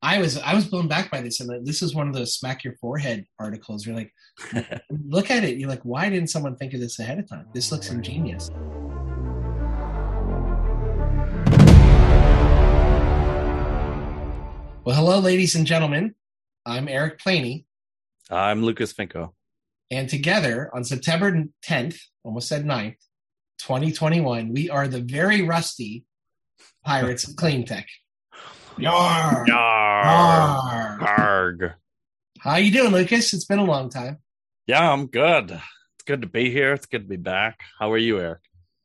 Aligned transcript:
I 0.00 0.18
was 0.18 0.38
I 0.38 0.54
was 0.54 0.64
blown 0.64 0.86
back 0.86 1.10
by 1.10 1.20
this, 1.20 1.40
and 1.40 1.66
this 1.66 1.82
is 1.82 1.92
one 1.92 2.06
of 2.06 2.14
those 2.14 2.32
smack 2.32 2.62
your 2.62 2.74
forehead 2.74 3.26
articles. 3.40 3.84
You're 3.84 3.96
like, 3.96 4.12
look 5.08 5.28
at 5.28 5.42
it. 5.42 5.58
You're 5.58 5.68
like, 5.68 5.82
why 5.82 6.08
didn't 6.08 6.30
someone 6.30 6.54
think 6.54 6.72
of 6.72 6.78
this 6.78 7.00
ahead 7.00 7.18
of 7.18 7.28
time? 7.28 7.46
This 7.52 7.72
looks 7.72 7.90
ingenious. 7.90 8.48
Well, 14.84 14.94
hello, 14.94 15.18
ladies 15.18 15.56
and 15.56 15.66
gentlemen. 15.66 16.14
I'm 16.64 16.86
Eric 16.86 17.18
Planey. 17.18 17.64
I'm 18.30 18.62
Lucas 18.62 18.92
Finko. 18.92 19.32
And 19.90 20.08
together 20.08 20.70
on 20.72 20.84
September 20.84 21.44
10th, 21.66 21.98
almost 22.22 22.46
said 22.46 22.64
9th, 22.64 22.98
2021, 23.58 24.52
we 24.52 24.70
are 24.70 24.86
the 24.86 25.00
very 25.00 25.42
rusty 25.42 26.04
Pirates 26.84 27.26
of 27.26 27.34
Clean 27.34 27.64
Tech. 27.64 27.88
Yar. 28.78 29.44
Yar. 29.48 30.98
Arg. 31.00 31.72
How 32.38 32.56
you 32.56 32.70
doing, 32.70 32.92
Lucas? 32.92 33.34
It's 33.34 33.44
been 33.44 33.58
a 33.58 33.64
long 33.64 33.90
time. 33.90 34.18
Yeah, 34.68 34.92
I'm 34.92 35.06
good. 35.06 35.50
It's 35.50 36.04
good 36.06 36.22
to 36.22 36.28
be 36.28 36.50
here. 36.50 36.74
It's 36.74 36.86
good 36.86 37.02
to 37.02 37.08
be 37.08 37.16
back. 37.16 37.58
How 37.80 37.90
are 37.90 37.98
you, 37.98 38.20
Eric? 38.20 38.38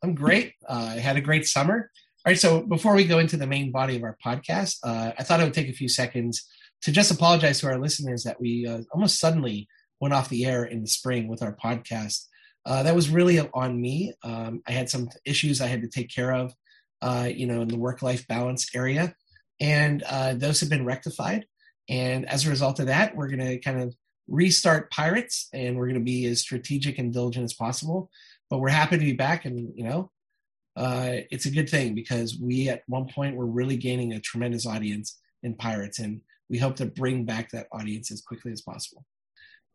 I'm 0.04 0.16
great. 0.16 0.54
Uh, 0.68 0.94
I 0.96 1.00
had 1.00 1.16
a 1.16 1.22
great 1.22 1.46
summer. 1.46 1.92
All 2.26 2.32
right, 2.32 2.40
so 2.40 2.62
before 2.62 2.96
we 2.96 3.04
go 3.04 3.20
into 3.20 3.38
the 3.38 3.46
main 3.46 3.72
body 3.72 3.96
of 3.96 4.04
our 4.04 4.18
podcast, 4.26 4.78
uh, 4.84 5.12
I 5.18 5.24
thought 5.24 5.40
I 5.40 5.44
would 5.44 5.54
take 5.54 5.70
a 5.70 5.74
few 5.74 5.90
seconds 5.90 6.44
to 6.82 6.92
just 6.92 7.12
apologize 7.12 7.60
to 7.60 7.68
our 7.68 7.78
listeners 7.78 8.24
that 8.24 8.42
we 8.42 8.66
uh, 8.66 8.82
almost 8.94 9.20
suddenly 9.20 9.68
went 10.02 10.16
off 10.16 10.30
the 10.30 10.46
air 10.46 10.64
in 10.64 10.82
the 10.82 10.88
spring 10.88 11.28
with 11.28 11.44
our 11.44 11.56
podcast. 11.56 12.26
Uh, 12.66 12.82
that 12.82 12.96
was 12.96 13.10
really 13.10 13.40
on 13.40 13.80
me. 13.80 14.14
Um, 14.24 14.64
I 14.68 14.72
had 14.72 14.90
some 14.90 15.10
issues 15.24 15.62
I 15.62 15.68
had 15.68 15.82
to 15.82 15.88
take 15.88 16.10
care 16.10 16.34
of, 16.34 16.54
uh, 17.02 17.30
you 17.32 17.46
know, 17.46 17.62
in 17.62 17.68
the 17.68 17.78
work-life 17.78 18.26
balance 18.28 18.74
area, 18.76 19.14
and 19.64 20.04
uh, 20.04 20.34
those 20.34 20.60
have 20.60 20.70
been 20.70 20.86
rectified. 20.86 21.46
And 21.90 22.28
as 22.28 22.46
a 22.46 22.50
result 22.50 22.80
of 22.82 22.88
that, 22.88 23.16
we're 23.16 23.30
going 23.30 23.40
to 23.40 23.58
kind 23.60 23.82
of 23.82 23.96
restart 24.28 24.92
Pirates, 24.92 25.48
and 25.54 25.78
we're 25.78 25.88
going 25.88 26.00
to 26.00 26.04
be 26.04 26.26
as 26.26 26.42
strategic 26.42 27.00
and 27.00 27.14
diligent 27.14 27.46
as 27.46 27.54
possible. 27.54 28.10
But 28.50 28.60
we're 28.60 28.70
happy 28.70 28.98
to 28.98 29.06
be 29.06 29.14
back, 29.14 29.46
and 29.46 29.72
you 29.76 29.86
know, 29.86 30.12
uh, 30.76 31.24
it's 31.32 31.46
a 31.46 31.52
good 31.52 31.70
thing 31.70 31.96
because 31.96 32.38
we 32.38 32.68
at 32.70 32.84
one 32.88 33.08
point 33.08 33.38
were 33.38 33.46
really 33.46 33.78
gaining 33.78 34.14
a 34.14 34.20
tremendous 34.20 34.68
audience 34.68 35.18
in 35.44 35.56
Pirates, 35.56 36.00
and 36.00 36.22
we 36.50 36.58
hope 36.58 36.76
to 36.78 36.86
bring 36.86 37.24
back 37.24 37.50
that 37.52 37.68
audience 37.72 38.12
as 38.12 38.22
quickly 38.22 38.52
as 38.52 38.62
possible. 38.62 39.06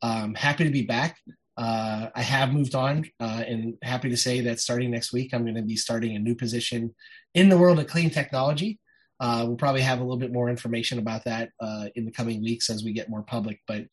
Um, 0.02 0.34
happy 0.34 0.64
to 0.64 0.70
be 0.70 0.82
back. 0.82 1.16
Uh, 1.56 2.08
I 2.14 2.22
have 2.22 2.52
moved 2.52 2.74
on, 2.74 3.06
uh, 3.20 3.42
and 3.46 3.78
happy 3.82 4.10
to 4.10 4.16
say 4.18 4.42
that 4.42 4.60
starting 4.60 4.90
next 4.90 5.14
week, 5.14 5.32
I'm 5.32 5.44
going 5.44 5.56
to 5.56 5.62
be 5.62 5.76
starting 5.76 6.14
a 6.14 6.20
new 6.20 6.34
position 6.34 6.94
in 7.34 7.48
the 7.48 7.58
world 7.58 7.78
of 7.78 7.86
clean 7.86 8.10
technology. 8.10 8.78
Uh, 9.20 9.44
we'll 9.46 9.56
probably 9.56 9.80
have 9.80 9.98
a 9.98 10.02
little 10.02 10.18
bit 10.18 10.32
more 10.32 10.48
information 10.48 10.98
about 10.98 11.24
that 11.24 11.50
uh, 11.60 11.86
in 11.94 12.04
the 12.04 12.12
coming 12.12 12.42
weeks 12.42 12.70
as 12.70 12.84
we 12.84 12.92
get 12.92 13.10
more 13.10 13.22
public. 13.22 13.60
But 13.66 13.86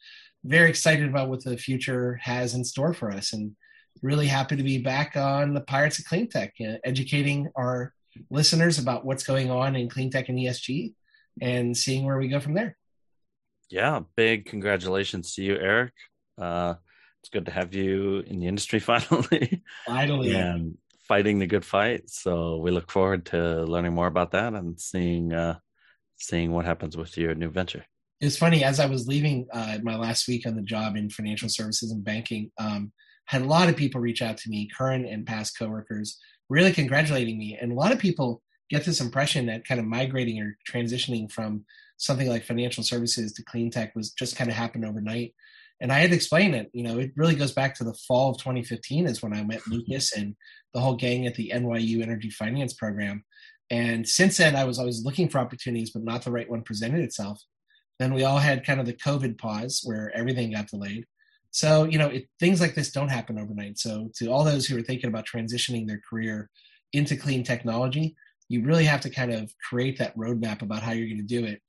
very 0.44 0.70
excited 0.70 1.09
about 1.09 1.30
what 1.30 1.44
the 1.44 1.58
future 1.58 2.20
has 2.22 2.54
in 2.54 2.64
store 2.64 2.94
for 2.94 3.12
us, 3.12 3.34
and 3.34 3.56
really 4.02 4.28
happy 4.28 4.56
to 4.56 4.64
be 4.64 4.78
back 4.78 5.16
on 5.16 5.53
the 5.53 5.62
Pirates 5.62 6.00
of 6.00 6.06
Clean 6.06 6.28
Tech, 6.30 6.53
uh, 6.62 6.78
educating 6.84 7.52
our 7.56 7.94
listeners 8.30 8.78
about 8.80 9.06
what's 9.06 9.23
going 9.23 9.50
on 9.50 9.76
in 9.76 9.90
clean 9.90 10.09
tech 10.09 10.30
and 10.30 10.38
ESG, 10.38 10.94
and 11.42 11.76
seeing 11.76 12.06
where 12.06 12.18
we 12.18 12.28
go 12.28 12.40
from 12.40 12.53
there. 12.53 12.78
Yeah, 13.70 14.02
big 14.16 14.46
congratulations 14.46 15.34
to 15.36 15.44
you, 15.44 15.56
Eric. 15.56 15.94
Uh, 16.38 16.76
it's 17.22 17.30
good 17.30 17.48
to 17.48 17.52
have 17.52 17.73
you 17.73 18.20
in 18.20 18.40
the 18.40 18.48
industry 18.48 18.80
finally. 18.92 19.64
Finally, 19.88 20.36
and 20.36 20.78
fighting 21.08 21.39
the 21.39 21.48
good 21.48 21.66
fight. 21.66 22.09
So 22.09 22.58
we 22.58 22.72
look 22.72 22.92
forward 22.92 23.25
to 23.28 23.64
learning 23.64 23.94
more 23.94 24.08
about 24.08 24.31
that 24.31 24.53
and 24.53 24.80
seeing 24.80 25.34
uh, 25.34 25.59
seeing 26.17 26.52
what 26.52 26.66
happens 26.66 26.97
with 26.97 27.17
your 27.17 27.36
new 27.36 27.50
venture. 27.50 27.86
It's 28.22 28.38
funny 28.38 28.64
as 28.64 28.80
I 28.80 28.86
was 28.86 29.08
leaving 29.08 29.47
uh, 29.52 29.80
my 29.84 29.97
last 29.97 30.28
week 30.28 30.47
on 30.47 30.56
the 30.56 30.62
job 30.62 30.95
in 30.95 31.09
financial 31.09 31.50
services 31.50 31.92
and 31.92 32.03
banking. 32.03 32.52
Um, 32.58 32.92
had 33.25 33.42
a 33.42 33.45
lot 33.45 33.70
of 33.70 33.75
people 33.75 34.00
reach 34.00 34.22
out 34.22 34.38
to 34.38 34.50
me, 34.50 34.70
current 34.78 35.06
and 35.06 35.25
past 35.25 35.57
coworkers, 35.57 36.18
really 36.50 36.72
congratulating 36.72 37.38
me. 37.38 37.57
And 37.59 37.72
a 37.72 37.75
lot 37.75 37.91
of 37.91 38.00
people 38.00 38.41
get 38.69 38.85
this 38.85 39.01
impression 39.01 39.47
that 39.47 39.68
kind 39.68 39.80
of 39.80 39.85
migrating 39.85 40.40
or 40.41 40.57
transitioning 40.69 41.31
from 41.31 41.66
something 41.97 42.28
like 42.28 42.44
financial 42.44 42.84
services 42.84 43.34
to 43.34 43.44
clean 43.44 43.69
tech 43.72 43.96
was 43.96 44.12
just 44.12 44.35
kind 44.35 44.50
of 44.50 44.56
happened 44.56 44.85
overnight. 44.85 45.34
And 45.81 45.91
I 45.91 46.00
had 46.00 46.12
to 46.12 46.16
explain 46.16 46.53
it. 46.53 46.69
You 46.74 46.84
know, 46.84 47.00
it 47.00 47.12
really 47.16 47.36
goes 47.36 47.52
back 47.52 47.75
to 47.75 47.84
the 47.84 47.94
fall 48.08 48.31
of 48.31 48.38
2015 48.38 49.08
is 49.08 49.22
when 49.22 49.34
I 49.34 49.44
met 49.44 49.68
Lucas 49.68 50.16
and 50.16 50.36
the 50.74 50.80
whole 50.80 50.96
gang 50.96 51.28
at 51.28 51.36
the 51.36 51.52
NYU 51.53 52.02
Energy 52.02 52.30
Finance 52.30 52.74
Program. 52.74 53.24
And 53.69 54.08
since 54.08 54.38
then, 54.38 54.56
I 54.56 54.63
was 54.63 54.80
always 54.80 55.03
looking 55.03 55.28
for 55.28 55.40
opportunities, 55.40 55.91
but 55.91 56.03
not 56.03 56.24
the 56.24 56.31
right 56.31 56.50
one 56.50 56.62
presented 56.62 57.02
itself. 57.02 57.41
Then 58.00 58.13
we 58.13 58.24
all 58.24 58.38
had 58.38 58.66
kind 58.66 58.80
of 58.80 58.86
the 58.86 58.94
COVID 58.94 59.38
pause 59.38 59.81
where 59.84 60.12
everything 60.16 60.52
got 60.52 60.68
delayed. 60.68 61.06
So, 61.52 61.86
you 61.86 61.97
know, 61.97 62.09
it, 62.09 62.28
things 62.40 62.59
like 62.59 62.75
this 62.75 62.92
don't 62.92 63.09
happen 63.09 63.40
overnight. 63.40 63.80
So, 63.80 64.12
to 64.18 64.28
all 64.28 64.44
those 64.44 64.66
who 64.66 64.78
are 64.78 64.81
thinking 64.81 65.09
about 65.09 65.25
transitioning 65.25 65.88
their 65.88 66.02
career 66.09 66.50
into 66.92 67.16
clean 67.16 67.44
technology, 67.44 68.16
you 68.50 68.63
really 68.63 68.84
have 68.86 69.02
to 69.02 69.09
kind 69.09 69.31
of 69.34 69.53
create 69.69 69.97
that 70.00 70.18
roadmap 70.18 70.62
about 70.62 70.84
how 70.84 70.92
you're 70.92 71.07
going 71.07 71.18
to 71.18 71.24
do 71.24 71.46
it. 71.46 71.62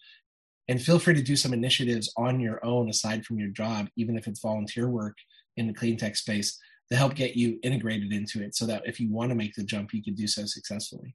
And 0.68 0.82
feel 0.82 0.98
free 0.98 1.14
to 1.14 1.22
do 1.22 1.36
some 1.36 1.52
initiatives 1.52 2.12
on 2.16 2.40
your 2.40 2.64
own 2.64 2.88
aside 2.88 3.24
from 3.24 3.38
your 3.38 3.50
job, 3.50 3.88
even 3.96 4.18
if 4.18 4.26
it's 4.26 4.40
volunteer 4.40 4.88
work 4.88 5.16
in 5.56 5.66
the 5.66 5.74
clean 5.74 5.96
tech 5.96 6.16
space, 6.16 6.58
to 6.90 6.96
help 6.96 7.14
get 7.14 7.36
you 7.36 7.58
integrated 7.62 8.12
into 8.12 8.42
it 8.42 8.54
so 8.54 8.66
that 8.66 8.82
if 8.86 9.00
you 9.00 9.10
want 9.10 9.30
to 9.30 9.36
make 9.36 9.54
the 9.54 9.64
jump, 9.64 9.92
you 9.92 10.02
can 10.02 10.14
do 10.14 10.26
so 10.26 10.44
successfully. 10.44 11.14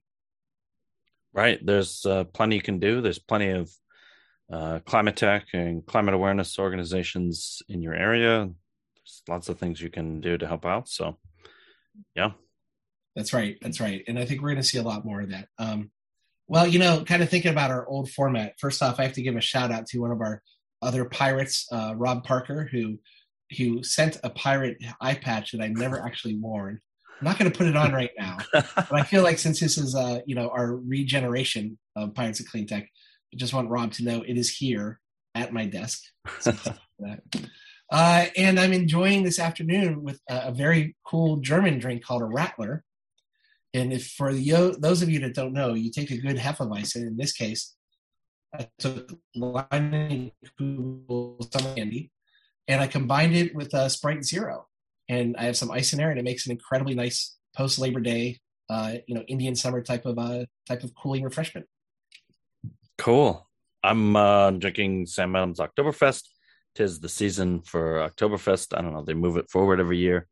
Right. 1.32 1.64
There's 1.64 2.04
uh, 2.04 2.24
plenty 2.24 2.56
you 2.56 2.62
can 2.62 2.78
do. 2.78 3.00
There's 3.00 3.18
plenty 3.18 3.50
of 3.50 3.70
uh, 4.52 4.80
climate 4.80 5.16
tech 5.16 5.46
and 5.54 5.84
climate 5.86 6.14
awareness 6.14 6.58
organizations 6.58 7.62
in 7.68 7.80
your 7.80 7.94
area. 7.94 8.50
There's 8.96 9.22
lots 9.28 9.48
of 9.48 9.58
things 9.58 9.80
you 9.80 9.88
can 9.90 10.20
do 10.20 10.36
to 10.36 10.46
help 10.46 10.66
out. 10.66 10.88
So, 10.88 11.18
yeah. 12.14 12.32
That's 13.16 13.32
right. 13.32 13.56
That's 13.62 13.80
right. 13.80 14.02
And 14.06 14.18
I 14.18 14.24
think 14.24 14.42
we're 14.42 14.50
going 14.50 14.62
to 14.62 14.68
see 14.68 14.78
a 14.78 14.82
lot 14.82 15.04
more 15.04 15.22
of 15.22 15.30
that. 15.30 15.48
Um, 15.58 15.90
well, 16.52 16.66
you 16.66 16.78
know, 16.78 17.02
kind 17.02 17.22
of 17.22 17.30
thinking 17.30 17.50
about 17.50 17.70
our 17.70 17.88
old 17.88 18.10
format. 18.10 18.52
First 18.58 18.82
off, 18.82 19.00
I 19.00 19.04
have 19.04 19.14
to 19.14 19.22
give 19.22 19.36
a 19.36 19.40
shout 19.40 19.72
out 19.72 19.86
to 19.86 20.00
one 20.00 20.10
of 20.10 20.20
our 20.20 20.42
other 20.82 21.06
pirates, 21.06 21.66
uh, 21.72 21.94
Rob 21.96 22.24
Parker, 22.24 22.68
who 22.70 22.98
who 23.56 23.82
sent 23.82 24.18
a 24.22 24.28
pirate 24.28 24.76
eye 25.00 25.14
patch 25.14 25.52
that 25.52 25.62
I 25.62 25.68
never 25.68 26.04
actually 26.04 26.36
worn. 26.36 26.78
I'm 27.18 27.24
not 27.24 27.38
going 27.38 27.50
to 27.50 27.56
put 27.56 27.68
it 27.68 27.76
on 27.76 27.92
right 27.94 28.10
now, 28.18 28.36
but 28.52 28.92
I 28.92 29.02
feel 29.02 29.22
like 29.22 29.38
since 29.38 29.60
this 29.60 29.78
is 29.78 29.94
uh, 29.94 30.20
you 30.26 30.34
know 30.34 30.50
our 30.50 30.76
regeneration 30.76 31.78
of 31.96 32.14
Pirates 32.14 32.40
of 32.40 32.46
Clean 32.48 32.66
Tech, 32.66 32.86
I 33.32 33.36
just 33.36 33.54
want 33.54 33.70
Rob 33.70 33.92
to 33.92 34.04
know 34.04 34.20
it 34.20 34.36
is 34.36 34.54
here 34.54 35.00
at 35.34 35.54
my 35.54 35.64
desk. 35.64 36.02
uh, 36.46 37.16
and 38.36 38.60
I'm 38.60 38.74
enjoying 38.74 39.22
this 39.22 39.38
afternoon 39.38 40.02
with 40.02 40.20
a, 40.28 40.48
a 40.48 40.52
very 40.52 40.96
cool 41.06 41.38
German 41.38 41.78
drink 41.78 42.04
called 42.04 42.20
a 42.20 42.26
Rattler. 42.26 42.84
And 43.74 43.92
if 43.92 44.08
for 44.08 44.32
the, 44.32 44.76
those 44.78 45.02
of 45.02 45.08
you 45.08 45.20
that 45.20 45.34
don't 45.34 45.54
know, 45.54 45.74
you 45.74 45.90
take 45.90 46.10
a 46.10 46.16
good 46.16 46.36
Hefeweizen, 46.36 47.06
in 47.06 47.16
this 47.16 47.32
case, 47.32 47.74
I 48.54 48.68
took 48.78 49.18
summer 49.34 50.30
candy, 51.74 52.10
and 52.68 52.80
I 52.82 52.86
combined 52.86 53.34
it 53.34 53.54
with 53.54 53.72
a 53.72 53.88
Sprite 53.88 54.24
Zero, 54.24 54.66
and 55.08 55.36
I 55.38 55.44
have 55.44 55.56
some 55.56 55.70
ice 55.70 55.94
in 55.94 55.98
there, 55.98 56.10
and 56.10 56.18
it 56.18 56.24
makes 56.24 56.44
an 56.44 56.52
incredibly 56.52 56.94
nice 56.94 57.36
post 57.56 57.78
Labor 57.78 58.00
Day, 58.00 58.40
uh, 58.68 58.96
you 59.06 59.14
know, 59.14 59.22
Indian 59.22 59.54
summer 59.54 59.80
type 59.80 60.04
of 60.04 60.18
uh, 60.18 60.44
type 60.68 60.84
of 60.84 60.94
cooling 60.94 61.22
refreshment. 61.22 61.66
Cool. 62.98 63.48
I'm 63.82 64.14
uh, 64.14 64.50
drinking 64.50 65.06
Sam 65.06 65.34
Adams 65.34 65.58
Oktoberfest. 65.58 66.24
Tis 66.74 67.00
the 67.00 67.08
season 67.08 67.62
for 67.62 68.08
Oktoberfest. 68.08 68.76
I 68.76 68.82
don't 68.82 68.92
know. 68.92 69.02
They 69.02 69.14
move 69.14 69.36
it 69.36 69.50
forward 69.50 69.80
every 69.80 69.98
year 69.98 70.28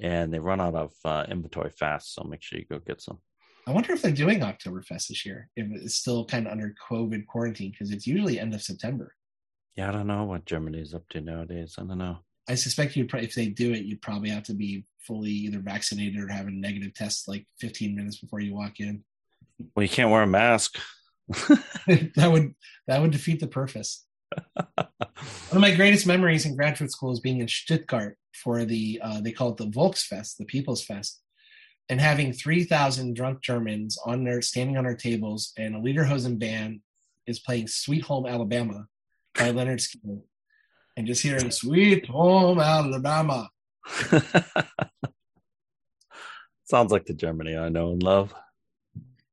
and 0.00 0.32
they 0.32 0.38
run 0.38 0.60
out 0.60 0.74
of 0.74 0.92
uh, 1.04 1.24
inventory 1.28 1.70
fast. 1.70 2.14
So 2.14 2.24
make 2.24 2.42
sure 2.42 2.58
you 2.58 2.64
go 2.64 2.78
get 2.78 3.00
some. 3.00 3.18
I 3.66 3.72
wonder 3.72 3.92
if 3.92 4.00
they're 4.00 4.12
doing 4.12 4.40
Oktoberfest 4.40 5.08
this 5.08 5.26
year. 5.26 5.50
If 5.54 5.66
it's 5.70 5.96
still 5.96 6.24
kind 6.24 6.46
of 6.46 6.52
under 6.52 6.74
COVID 6.90 7.26
quarantine 7.26 7.70
because 7.70 7.90
it's 7.90 8.06
usually 8.06 8.40
end 8.40 8.54
of 8.54 8.62
September. 8.62 9.14
Yeah, 9.76 9.90
I 9.90 9.92
don't 9.92 10.06
know 10.06 10.24
what 10.24 10.46
Germany's 10.46 10.94
up 10.94 11.08
to 11.10 11.20
nowadays. 11.20 11.74
I 11.78 11.82
don't 11.82 11.98
know. 11.98 12.18
I 12.48 12.54
suspect 12.54 12.96
you'd 12.96 13.12
if 13.14 13.34
they 13.34 13.48
do 13.48 13.72
it, 13.72 13.84
you'd 13.84 14.00
probably 14.00 14.30
have 14.30 14.44
to 14.44 14.54
be 14.54 14.86
fully 15.00 15.30
either 15.30 15.58
vaccinated 15.58 16.18
or 16.18 16.28
have 16.28 16.46
a 16.46 16.50
negative 16.50 16.94
test 16.94 17.28
like 17.28 17.46
15 17.60 17.94
minutes 17.94 18.18
before 18.18 18.40
you 18.40 18.54
walk 18.54 18.80
in. 18.80 19.04
Well, 19.76 19.82
you 19.82 19.88
can't 19.88 20.10
wear 20.10 20.22
a 20.22 20.26
mask. 20.26 20.78
that 21.28 22.30
would 22.32 22.54
that 22.86 23.02
would 23.02 23.10
defeat 23.10 23.40
the 23.40 23.46
purpose. 23.46 24.06
One 24.74 24.88
of 25.52 25.60
my 25.60 25.74
greatest 25.74 26.06
memories 26.06 26.46
in 26.46 26.56
graduate 26.56 26.90
school 26.90 27.12
is 27.12 27.20
being 27.20 27.40
in 27.40 27.48
Stuttgart 27.48 28.16
for 28.42 28.64
the 28.64 29.00
uh, 29.02 29.20
they 29.20 29.32
call 29.32 29.50
it 29.50 29.56
the 29.56 29.66
Volksfest, 29.66 30.36
the 30.36 30.44
People's 30.44 30.84
Fest, 30.84 31.20
and 31.88 32.00
having 32.00 32.32
three 32.32 32.64
thousand 32.64 33.14
drunk 33.14 33.40
Germans 33.42 33.98
on 34.04 34.24
their 34.24 34.42
standing 34.42 34.76
on 34.76 34.86
our 34.86 34.94
tables, 34.96 35.52
and 35.56 35.74
a 35.74 35.78
Lederhosen 35.78 36.38
band 36.38 36.80
is 37.26 37.38
playing 37.38 37.68
"Sweet 37.68 38.04
Home 38.04 38.26
Alabama" 38.26 38.86
by 39.34 39.52
Lynyrd 39.52 39.80
Skynyrd, 39.80 40.22
and 40.96 41.06
just 41.06 41.22
hearing 41.22 41.50
"Sweet 41.50 42.06
Home 42.06 42.60
Alabama." 42.60 43.50
Sounds 46.64 46.92
like 46.92 47.06
the 47.06 47.14
Germany 47.14 47.56
I 47.56 47.70
know 47.70 47.92
and 47.92 48.02
love. 48.02 48.34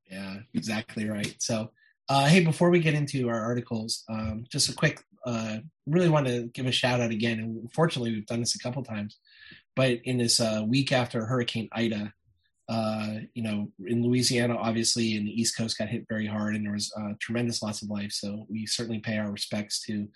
Yeah, 0.10 0.38
exactly 0.54 1.10
right. 1.10 1.36
So 1.40 1.72
Uh, 2.08 2.28
hey, 2.28 2.44
before 2.44 2.70
we 2.70 2.80
get 2.80 2.94
into 2.94 3.30
our 3.30 3.42
articles, 3.42 4.04
um, 4.10 4.46
just 4.52 4.70
a 4.70 4.76
quick, 4.76 5.02
uh, 5.26 5.58
really 5.88 6.10
want 6.10 6.28
to 6.28 6.44
give 6.54 6.68
a 6.68 6.72
shout 6.72 7.02
out 7.02 7.10
again. 7.10 7.40
And 7.40 7.58
unfortunately, 7.64 8.12
we've 8.12 8.28
done 8.28 8.42
this 8.42 8.56
a 8.56 8.60
couple 8.60 8.84
times, 8.84 9.18
but 9.76 10.00
in 10.04 10.20
this 10.20 10.40
uh, 10.40 10.64
week 10.68 10.92
after 10.92 11.26
Hurricane 11.26 11.68
Ida, 11.72 12.14
uh, 12.70 13.16
you 13.34 13.42
know, 13.42 13.72
in 13.86 14.04
Louisiana, 14.04 14.56
obviously, 14.56 15.18
and 15.18 15.28
the 15.28 15.32
East 15.32 15.58
Coast 15.58 15.78
got 15.78 15.90
hit 15.90 16.06
very 16.08 16.28
hard, 16.28 16.56
and 16.56 16.66
there 16.66 16.74
was 16.74 16.94
uh, 16.96 17.14
tremendous 17.20 17.64
loss 17.64 17.82
of 17.82 17.90
life. 17.90 18.12
So 18.12 18.46
we 18.50 18.66
certainly 18.68 19.00
pay 19.00 19.18
our 19.18 19.32
respects 19.32 19.82
to 19.82 20.08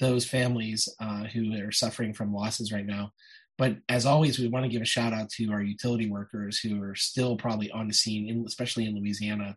those 0.00 0.26
families 0.26 0.88
uh, 0.98 1.24
who 1.24 1.54
are 1.62 1.72
suffering 1.72 2.14
from 2.14 2.34
losses 2.34 2.72
right 2.72 2.86
now. 2.86 3.12
But 3.56 3.76
as 3.88 4.06
always, 4.06 4.38
we 4.38 4.48
want 4.48 4.64
to 4.64 4.70
give 4.70 4.82
a 4.82 4.86
shout 4.86 5.12
out 5.12 5.30
to 5.30 5.52
our 5.52 5.62
utility 5.62 6.10
workers 6.10 6.58
who 6.58 6.82
are 6.82 6.94
still 6.94 7.36
probably 7.36 7.70
on 7.70 7.86
the 7.86 7.94
scene, 7.94 8.28
in, 8.28 8.44
especially 8.46 8.86
in 8.86 8.96
Louisiana. 8.98 9.56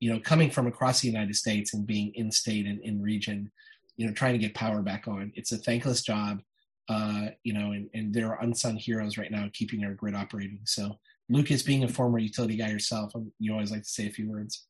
You 0.00 0.12
know, 0.12 0.20
coming 0.20 0.50
from 0.50 0.66
across 0.66 1.00
the 1.00 1.08
United 1.08 1.36
States 1.36 1.74
and 1.74 1.86
being 1.86 2.12
in 2.14 2.32
state 2.32 2.66
and 2.66 2.80
in 2.80 3.00
region, 3.00 3.50
you 3.96 4.06
know, 4.06 4.12
trying 4.12 4.32
to 4.32 4.38
get 4.38 4.54
power 4.54 4.82
back 4.82 5.06
on. 5.06 5.32
It's 5.34 5.52
a 5.52 5.58
thankless 5.58 6.02
job, 6.02 6.40
uh, 6.88 7.26
you 7.44 7.52
know, 7.52 7.72
and, 7.72 7.88
and 7.92 8.12
there 8.12 8.28
are 8.32 8.42
unsung 8.42 8.76
heroes 8.76 9.18
right 9.18 9.30
now 9.30 9.48
keeping 9.52 9.84
our 9.84 9.94
grid 9.94 10.14
operating. 10.14 10.60
So 10.64 10.98
Lucas, 11.28 11.62
being 11.62 11.84
a 11.84 11.88
former 11.88 12.18
utility 12.18 12.56
guy 12.56 12.68
yourself, 12.68 13.14
um, 13.14 13.30
you 13.38 13.52
always 13.52 13.70
like 13.70 13.82
to 13.82 13.88
say 13.88 14.06
a 14.06 14.10
few 14.10 14.28
words. 14.30 14.66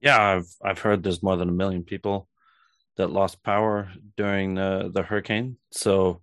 Yeah, 0.00 0.22
I've 0.22 0.48
I've 0.62 0.78
heard 0.78 1.02
there's 1.02 1.22
more 1.22 1.36
than 1.36 1.48
a 1.48 1.52
million 1.52 1.82
people 1.82 2.28
that 2.96 3.10
lost 3.10 3.42
power 3.42 3.90
during 4.16 4.54
the 4.54 4.90
the 4.92 5.02
hurricane. 5.02 5.56
So 5.72 6.22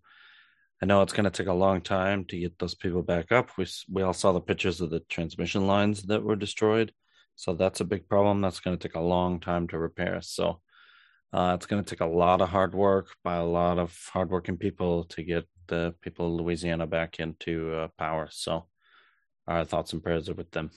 I 0.82 0.86
know 0.86 1.02
it's 1.02 1.14
going 1.14 1.24
to 1.24 1.30
take 1.32 1.48
a 1.48 1.54
long 1.54 1.82
time 1.82 2.26
to 2.26 2.38
get 2.38 2.60
those 2.60 2.76
people 2.76 3.02
back 3.02 3.32
up. 3.32 3.58
We 3.58 3.66
we 3.92 4.02
all 4.02 4.14
saw 4.14 4.32
the 4.32 4.42
pictures 4.42 4.82
of 4.82 4.90
the 4.90 5.00
transmission 5.02 5.66
lines 5.68 6.04
that 6.04 6.24
were 6.24 6.36
destroyed. 6.36 6.94
So 7.36 7.54
that's 7.54 7.82
a 7.82 7.86
big 7.86 8.08
problem. 8.08 8.42
That's 8.42 8.60
going 8.60 8.78
to 8.78 8.88
take 8.88 8.96
a 8.96 9.02
long 9.02 9.40
time 9.40 9.68
to 9.70 9.78
repair. 9.78 10.22
So 10.22 10.62
uh, 11.34 11.54
it's 11.56 11.66
going 11.66 11.84
to 11.84 11.90
take 11.90 12.02
a 12.02 12.06
lot 12.06 12.42
of 12.42 12.50
hard 12.50 12.76
work 12.76 13.08
by 13.24 13.36
a 13.36 13.46
lot 13.46 13.80
of 13.80 13.98
hardworking 14.14 14.58
people 14.58 15.04
to 15.06 15.24
get 15.24 15.46
the 15.68 15.96
people 16.02 16.28
of 16.28 16.34
Louisiana 16.34 16.86
back 16.86 17.20
into 17.20 17.74
uh, 17.74 17.88
power. 17.98 18.28
So 18.32 18.68
our 19.48 19.66
thoughts 19.66 19.94
and 19.94 20.04
prayers 20.04 20.30
are 20.30 20.36
with 20.36 20.52
them. 20.52 20.72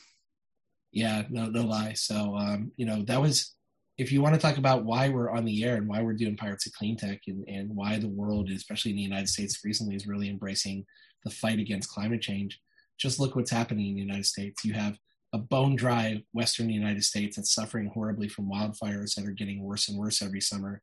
Yeah, 0.92 1.24
no, 1.28 1.46
no 1.46 1.62
lie. 1.62 1.92
So, 1.92 2.36
um, 2.36 2.72
you 2.76 2.86
know, 2.86 3.02
that 3.02 3.20
was, 3.20 3.54
if 3.98 4.10
you 4.12 4.22
want 4.22 4.34
to 4.34 4.40
talk 4.40 4.56
about 4.56 4.84
why 4.84 5.08
we're 5.08 5.30
on 5.30 5.44
the 5.44 5.64
air 5.64 5.76
and 5.76 5.88
why 5.88 6.02
we're 6.02 6.14
doing 6.14 6.36
Pirates 6.36 6.66
of 6.66 6.72
Clean 6.72 6.96
Tech 6.96 7.20
and, 7.26 7.46
and 7.48 7.74
why 7.74 7.98
the 7.98 8.08
world, 8.08 8.50
especially 8.50 8.92
in 8.92 8.96
the 8.96 9.02
United 9.02 9.28
States 9.28 9.60
recently, 9.64 9.94
is 9.94 10.06
really 10.06 10.30
embracing 10.30 10.86
the 11.24 11.30
fight 11.30 11.58
against 11.58 11.90
climate 11.90 12.22
change, 12.22 12.60
just 12.98 13.20
look 13.20 13.36
what's 13.36 13.50
happening 13.50 13.88
in 13.88 13.94
the 13.96 14.00
United 14.00 14.24
States. 14.24 14.64
You 14.64 14.74
have 14.74 14.96
a 15.32 15.38
bone 15.38 15.76
dry 15.76 16.22
Western 16.32 16.70
United 16.70 17.04
States 17.04 17.36
that's 17.36 17.54
suffering 17.54 17.90
horribly 17.92 18.28
from 18.28 18.50
wildfires 18.50 19.14
that 19.14 19.26
are 19.26 19.32
getting 19.32 19.62
worse 19.62 19.88
and 19.88 19.98
worse 19.98 20.22
every 20.22 20.40
summer. 20.40 20.82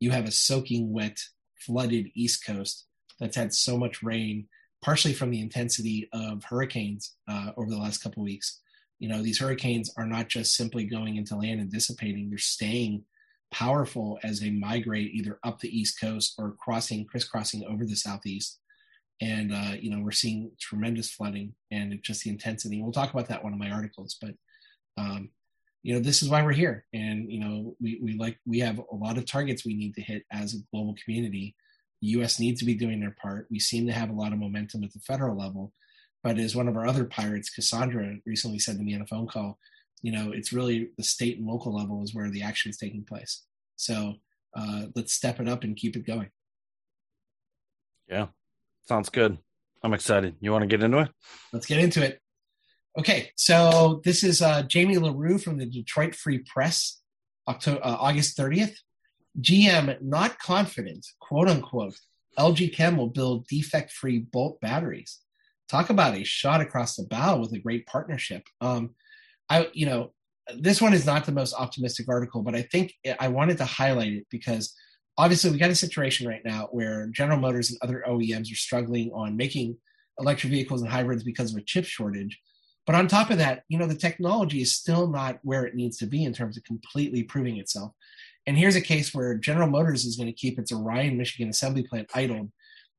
You 0.00 0.10
have 0.10 0.24
a 0.24 0.32
soaking 0.32 0.92
wet, 0.92 1.18
flooded 1.58 2.10
East 2.14 2.44
Coast 2.46 2.86
that's 3.20 3.36
had 3.36 3.54
so 3.54 3.76
much 3.76 4.02
rain 4.02 4.48
partially 4.82 5.14
from 5.14 5.30
the 5.30 5.40
intensity 5.40 6.08
of 6.12 6.42
hurricanes 6.44 7.14
uh, 7.28 7.52
over 7.56 7.70
the 7.70 7.78
last 7.78 8.02
couple 8.02 8.22
weeks. 8.22 8.60
You 8.98 9.08
know, 9.08 9.22
these 9.22 9.38
hurricanes 9.38 9.92
are 9.96 10.06
not 10.06 10.28
just 10.28 10.54
simply 10.54 10.84
going 10.84 11.16
into 11.16 11.36
land 11.36 11.60
and 11.60 11.70
dissipating; 11.70 12.28
they're 12.28 12.38
staying 12.38 13.04
powerful 13.52 14.18
as 14.24 14.40
they 14.40 14.50
migrate 14.50 15.12
either 15.12 15.38
up 15.44 15.60
the 15.60 15.76
east 15.76 16.00
coast 16.00 16.34
or 16.38 16.56
crossing, 16.58 17.04
crisscrossing 17.04 17.64
over 17.64 17.84
the 17.84 17.96
southeast. 17.96 18.58
And 19.22 19.54
uh, 19.54 19.76
you 19.80 19.90
know, 19.90 20.02
we're 20.02 20.10
seeing 20.10 20.50
tremendous 20.60 21.10
flooding 21.10 21.54
and 21.70 21.98
just 22.02 22.24
the 22.24 22.30
intensity. 22.30 22.82
We'll 22.82 22.92
talk 22.92 23.12
about 23.12 23.28
that 23.28 23.38
in 23.38 23.44
one 23.44 23.52
of 23.52 23.58
my 23.58 23.70
articles, 23.70 24.18
but 24.20 24.34
um, 24.98 25.30
you 25.84 25.94
know, 25.94 26.00
this 26.00 26.22
is 26.22 26.28
why 26.28 26.42
we're 26.42 26.52
here. 26.52 26.84
And 26.92 27.30
you 27.30 27.40
know, 27.40 27.76
we 27.80 28.00
we 28.02 28.18
like 28.18 28.38
we 28.44 28.58
have 28.58 28.78
a 28.78 28.96
lot 28.96 29.18
of 29.18 29.24
targets 29.24 29.64
we 29.64 29.74
need 29.74 29.94
to 29.94 30.02
hit 30.02 30.24
as 30.30 30.54
a 30.54 30.58
global 30.72 30.96
community 31.02 31.54
the 32.02 32.08
U.S. 32.08 32.40
needs 32.40 32.58
to 32.58 32.66
be 32.66 32.74
doing 32.74 33.00
their 33.00 33.16
part. 33.22 33.46
We 33.48 33.60
seem 33.60 33.86
to 33.86 33.92
have 33.92 34.10
a 34.10 34.14
lot 34.14 34.32
of 34.32 34.38
momentum 34.40 34.82
at 34.82 34.92
the 34.92 34.98
federal 34.98 35.38
level, 35.38 35.72
but 36.24 36.36
as 36.36 36.54
one 36.54 36.66
of 36.66 36.76
our 36.76 36.86
other 36.86 37.04
pirates, 37.04 37.48
Cassandra, 37.48 38.16
recently 38.26 38.58
said 38.58 38.76
to 38.76 38.82
me 38.82 38.94
on 38.94 39.02
a 39.02 39.06
phone 39.06 39.28
call, 39.28 39.58
you 40.02 40.10
know, 40.10 40.32
it's 40.32 40.52
really 40.52 40.90
the 40.98 41.04
state 41.04 41.38
and 41.38 41.46
local 41.46 41.74
level 41.74 42.02
is 42.02 42.12
where 42.12 42.28
the 42.28 42.42
action 42.42 42.70
is 42.70 42.76
taking 42.76 43.04
place. 43.04 43.44
So 43.76 44.14
uh, 44.56 44.86
let's 44.96 45.12
step 45.12 45.38
it 45.38 45.48
up 45.48 45.62
and 45.62 45.76
keep 45.76 45.94
it 45.94 46.04
going. 46.04 46.30
Yeah, 48.08 48.26
sounds 48.86 49.08
good. 49.08 49.38
I'm 49.82 49.94
excited. 49.94 50.36
You 50.40 50.52
want 50.52 50.62
to 50.62 50.68
get 50.68 50.82
into 50.82 50.98
it? 50.98 51.10
Let's 51.52 51.66
get 51.66 51.78
into 51.78 52.04
it. 52.04 52.20
Okay, 52.98 53.30
so 53.36 54.00
this 54.04 54.22
is 54.22 54.42
uh, 54.42 54.62
Jamie 54.62 54.96
LaReau 54.96 55.42
from 55.42 55.58
the 55.58 55.66
Detroit 55.66 56.14
Free 56.14 56.38
Press, 56.38 57.00
October, 57.48 57.80
uh, 57.82 57.96
August 57.98 58.36
30th. 58.36 58.74
GM 59.40 60.00
not 60.02 60.38
confident, 60.38 61.06
quote 61.20 61.48
unquote, 61.48 61.94
LG 62.38 62.74
Chem 62.74 62.96
will 62.96 63.08
build 63.08 63.46
defect 63.46 63.92
free 63.92 64.18
bolt 64.18 64.60
batteries. 64.60 65.20
Talk 65.68 65.88
about 65.88 66.16
a 66.16 66.24
shot 66.24 66.60
across 66.60 66.96
the 66.96 67.06
bow 67.06 67.38
with 67.38 67.52
a 67.54 67.58
great 67.58 67.86
partnership. 67.86 68.42
Um, 68.60 68.94
I, 69.48 69.68
you 69.72 69.86
know, 69.86 70.12
this 70.58 70.82
one 70.82 70.92
is 70.92 71.06
not 71.06 71.24
the 71.24 71.32
most 71.32 71.54
optimistic 71.54 72.08
article, 72.08 72.42
but 72.42 72.54
I 72.54 72.62
think 72.62 72.92
I 73.18 73.28
wanted 73.28 73.58
to 73.58 73.64
highlight 73.64 74.12
it 74.12 74.26
because 74.30 74.74
obviously 75.18 75.50
we 75.50 75.58
got 75.58 75.70
a 75.70 75.74
situation 75.74 76.26
right 76.26 76.44
now 76.44 76.68
where 76.70 77.06
General 77.08 77.38
Motors 77.38 77.70
and 77.70 77.78
other 77.82 78.04
OEMs 78.08 78.50
are 78.52 78.56
struggling 78.56 79.10
on 79.12 79.36
making 79.36 79.76
electric 80.18 80.50
vehicles 80.50 80.82
and 80.82 80.90
hybrids 80.90 81.22
because 81.22 81.52
of 81.52 81.58
a 81.58 81.64
chip 81.64 81.84
shortage. 81.84 82.40
But 82.86 82.96
on 82.96 83.06
top 83.06 83.30
of 83.30 83.38
that, 83.38 83.62
you 83.68 83.78
know, 83.78 83.86
the 83.86 83.94
technology 83.94 84.60
is 84.60 84.74
still 84.74 85.06
not 85.06 85.38
where 85.42 85.64
it 85.64 85.74
needs 85.74 85.98
to 85.98 86.06
be 86.06 86.24
in 86.24 86.32
terms 86.32 86.56
of 86.56 86.64
completely 86.64 87.22
proving 87.22 87.58
itself. 87.58 87.92
And 88.46 88.56
here's 88.56 88.74
a 88.74 88.80
case 88.80 89.14
where 89.14 89.36
General 89.36 89.70
Motors 89.70 90.04
is 90.04 90.16
going 90.16 90.26
to 90.26 90.32
keep 90.32 90.58
its 90.58 90.72
Orion, 90.72 91.16
Michigan 91.16 91.48
assembly 91.48 91.84
plant 91.84 92.10
idled 92.14 92.50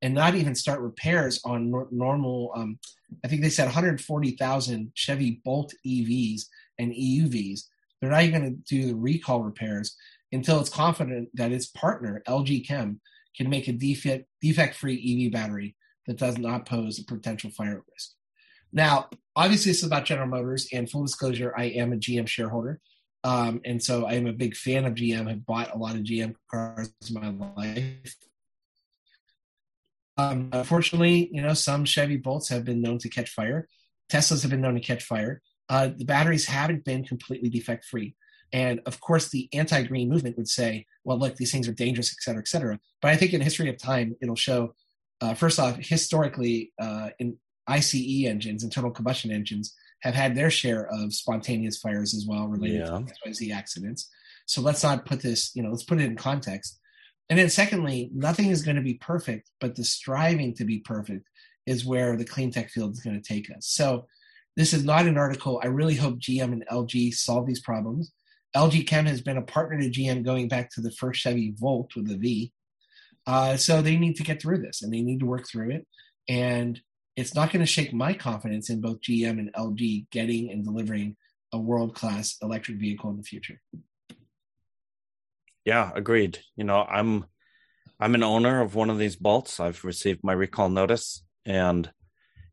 and 0.02 0.14
not 0.14 0.36
even 0.36 0.56
start 0.56 0.82
repairs 0.82 1.42
on 1.46 1.72
nor- 1.72 1.88
normal, 1.92 2.52
um, 2.56 2.80
I 3.24 3.28
think 3.28 3.42
they 3.42 3.50
said 3.50 3.66
140,000 3.66 4.92
Chevy 4.94 5.42
Bolt 5.44 5.74
EVs 5.86 6.44
and 6.80 6.92
EUVs. 6.92 7.62
They're 8.00 8.12
not 8.12 8.24
even 8.24 8.42
going 8.42 8.52
to 8.52 8.76
do 8.76 8.88
the 8.88 8.96
recall 8.96 9.44
repairs 9.44 9.96
until 10.34 10.60
it's 10.60 10.70
confident 10.70 11.30
that 11.36 11.52
its 11.52 11.68
partner, 11.68 12.22
LG 12.28 12.68
Chem, 12.68 13.00
can 13.36 13.50
make 13.50 13.68
a 13.68 13.74
defect, 13.74 14.26
defect-free 14.42 15.26
EV 15.26 15.32
battery 15.32 15.76
that 16.08 16.18
does 16.18 16.38
not 16.38 16.66
pose 16.66 17.00
a 17.00 17.06
potential 17.06 17.50
fire 17.52 17.84
risk. 17.92 18.12
Now, 18.72 19.10
obviously, 19.36 19.72
this 19.72 19.80
is 19.80 19.88
about 19.88 20.06
General 20.06 20.28
Motors, 20.28 20.68
and 20.74 20.90
full 20.90 21.04
disclosure, 21.04 21.54
I 21.56 21.66
am 21.66 21.94
a 21.94 21.98
GM 21.98 22.28
shareholder. 22.28 22.80
Um, 23.24 23.62
and 23.64 23.82
so 23.82 24.06
I 24.06 24.14
am 24.14 24.28
a 24.28 24.34
big 24.34 24.56
fan 24.56 24.86
of 24.86 24.96
GM. 24.96 25.30
I've 25.30 25.46
bought 25.46 25.74
a 25.74 25.78
lot 25.78 25.96
of 25.96 26.02
GM 26.02 26.36
cars 26.52 26.92
in 27.08 27.14
my 27.14 27.30
life. 27.56 28.16
Um, 30.18 30.50
unfortunately, 30.52 31.30
you 31.32 31.42
know, 31.42 31.54
some 31.54 31.86
Chevy 31.86 32.18
Bolts 32.18 32.50
have 32.50 32.66
been 32.66 32.82
known 32.82 32.98
to 33.00 33.10
catch 33.10 33.30
fire. 33.30 33.68
Teslas 34.12 34.42
have 34.42 34.52
been 34.52 34.62
known 34.62 34.76
to 34.76 34.82
catch 34.82 35.04
fire. 35.04 35.42
Uh, 35.70 35.90
the 35.96 36.06
batteries 36.06 36.46
haven't 36.46 36.84
been 36.84 37.06
completely 37.06 37.50
defect 37.50 37.86
free. 37.86 38.16
And 38.54 38.82
of 38.86 39.02
course, 39.02 39.30
the 39.30 39.50
anti 39.52 39.82
green 39.84 40.10
movement 40.10 40.38
would 40.38 40.48
say, 40.48 40.86
well, 41.04 41.18
look, 41.18 41.36
these 41.36 41.52
things 41.52 41.68
are 41.68 41.74
dangerous, 41.74 42.14
et 42.14 42.22
cetera, 42.22 42.42
et 42.42 42.48
cetera. 42.48 42.80
But 43.02 43.12
I 43.12 43.18
think 43.18 43.34
in 43.34 43.42
history 43.42 43.68
of 43.68 43.78
time, 43.78 44.16
it'll 44.22 44.36
show, 44.36 44.76
uh, 45.22 45.34
first 45.34 45.60
off, 45.60 45.78
historically, 45.78 46.72
uh, 46.80 47.10
in 47.20 47.38
ICE 47.68 48.26
engines, 48.26 48.64
internal 48.64 48.92
combustion 48.92 49.32
engines, 49.32 49.74
have 50.02 50.14
had 50.14 50.36
their 50.36 50.52
share 50.52 50.88
of 50.92 51.14
spontaneous 51.14 51.78
fires 51.78 52.14
as 52.14 52.26
well 52.28 52.48
related 52.48 52.80
yeah. 52.80 53.00
to 53.00 53.30
XYZ 53.30 53.54
accidents. 53.54 54.10
So 54.46 54.62
let's 54.62 54.84
not 54.84 55.06
put 55.06 55.22
this, 55.22 55.56
you 55.56 55.64
know, 55.64 55.70
let's 55.70 55.84
put 55.84 56.00
it 56.00 56.06
in 56.06 56.16
context. 56.16 56.80
And 57.30 57.40
then 57.40 57.50
secondly, 57.50 58.12
nothing 58.14 58.50
is 58.50 58.64
going 58.64 58.76
to 58.76 58.82
be 58.82 58.96
perfect, 58.96 59.50
but 59.62 59.76
the 59.76 59.86
striving 59.86 60.54
to 60.56 60.66
be 60.66 60.80
perfect 60.80 61.28
is 61.66 61.86
where 61.86 62.18
the 62.18 62.26
clean 62.26 62.52
tech 62.52 62.70
field 62.70 62.92
is 62.92 63.00
going 63.00 63.20
to 63.20 63.28
take 63.28 63.50
us. 63.50 63.68
So 63.68 64.08
this 64.58 64.74
is 64.74 64.84
not 64.84 65.08
an 65.08 65.18
article. 65.18 65.62
I 65.64 65.68
really 65.68 65.96
hope 65.96 66.20
GM 66.20 66.52
and 66.52 66.66
LG 66.70 67.14
solve 67.14 67.48
these 67.48 67.62
problems. 67.62 68.12
LG 68.56 68.88
Chem 68.88 69.06
has 69.06 69.22
been 69.22 69.38
a 69.38 69.42
partner 69.42 69.80
to 69.80 69.90
GM 69.90 70.24
going 70.24 70.48
back 70.48 70.70
to 70.72 70.82
the 70.82 70.92
first 70.92 71.22
Chevy 71.22 71.54
Volt 71.58 71.96
with 71.96 72.08
the 72.08 72.18
V. 72.18 72.52
Uh, 73.26 73.58
so 73.58 73.82
they 73.82 73.96
need 73.96 74.16
to 74.18 74.24
get 74.24 74.42
through 74.42 74.60
this 74.60 74.82
and 74.82 74.94
they 74.94 75.02
need 75.02 75.20
to 75.22 75.26
work 75.26 75.48
through 75.48 75.72
it. 75.72 75.88
And 76.28 76.80
it's 77.16 77.36
not 77.36 77.52
going 77.52 77.62
to 77.62 77.72
shake 77.72 77.94
my 77.94 78.14
confidence 78.14 78.70
in 78.70 78.82
both 78.82 79.02
GM 79.02 79.40
and 79.40 79.54
LG 79.54 80.10
getting 80.12 80.52
and 80.52 80.64
delivering 80.64 81.16
a 81.52 81.58
world 81.58 81.96
class 81.96 82.38
electric 82.42 82.78
vehicle 82.78 83.10
in 83.12 83.18
the 83.18 83.24
future. 83.24 83.62
Yeah, 85.66 85.92
agreed. 85.96 86.40
You 86.56 86.66
know, 86.66 86.84
I'm 86.84 87.26
I'm 88.00 88.16
an 88.16 88.24
owner 88.24 88.62
of 88.62 88.76
one 88.76 88.90
of 88.90 88.98
these 88.98 89.16
bolts. 89.16 89.60
I've 89.60 89.84
received 89.84 90.22
my 90.24 90.34
recall 90.34 90.70
notice 90.70 91.24
and 91.46 91.90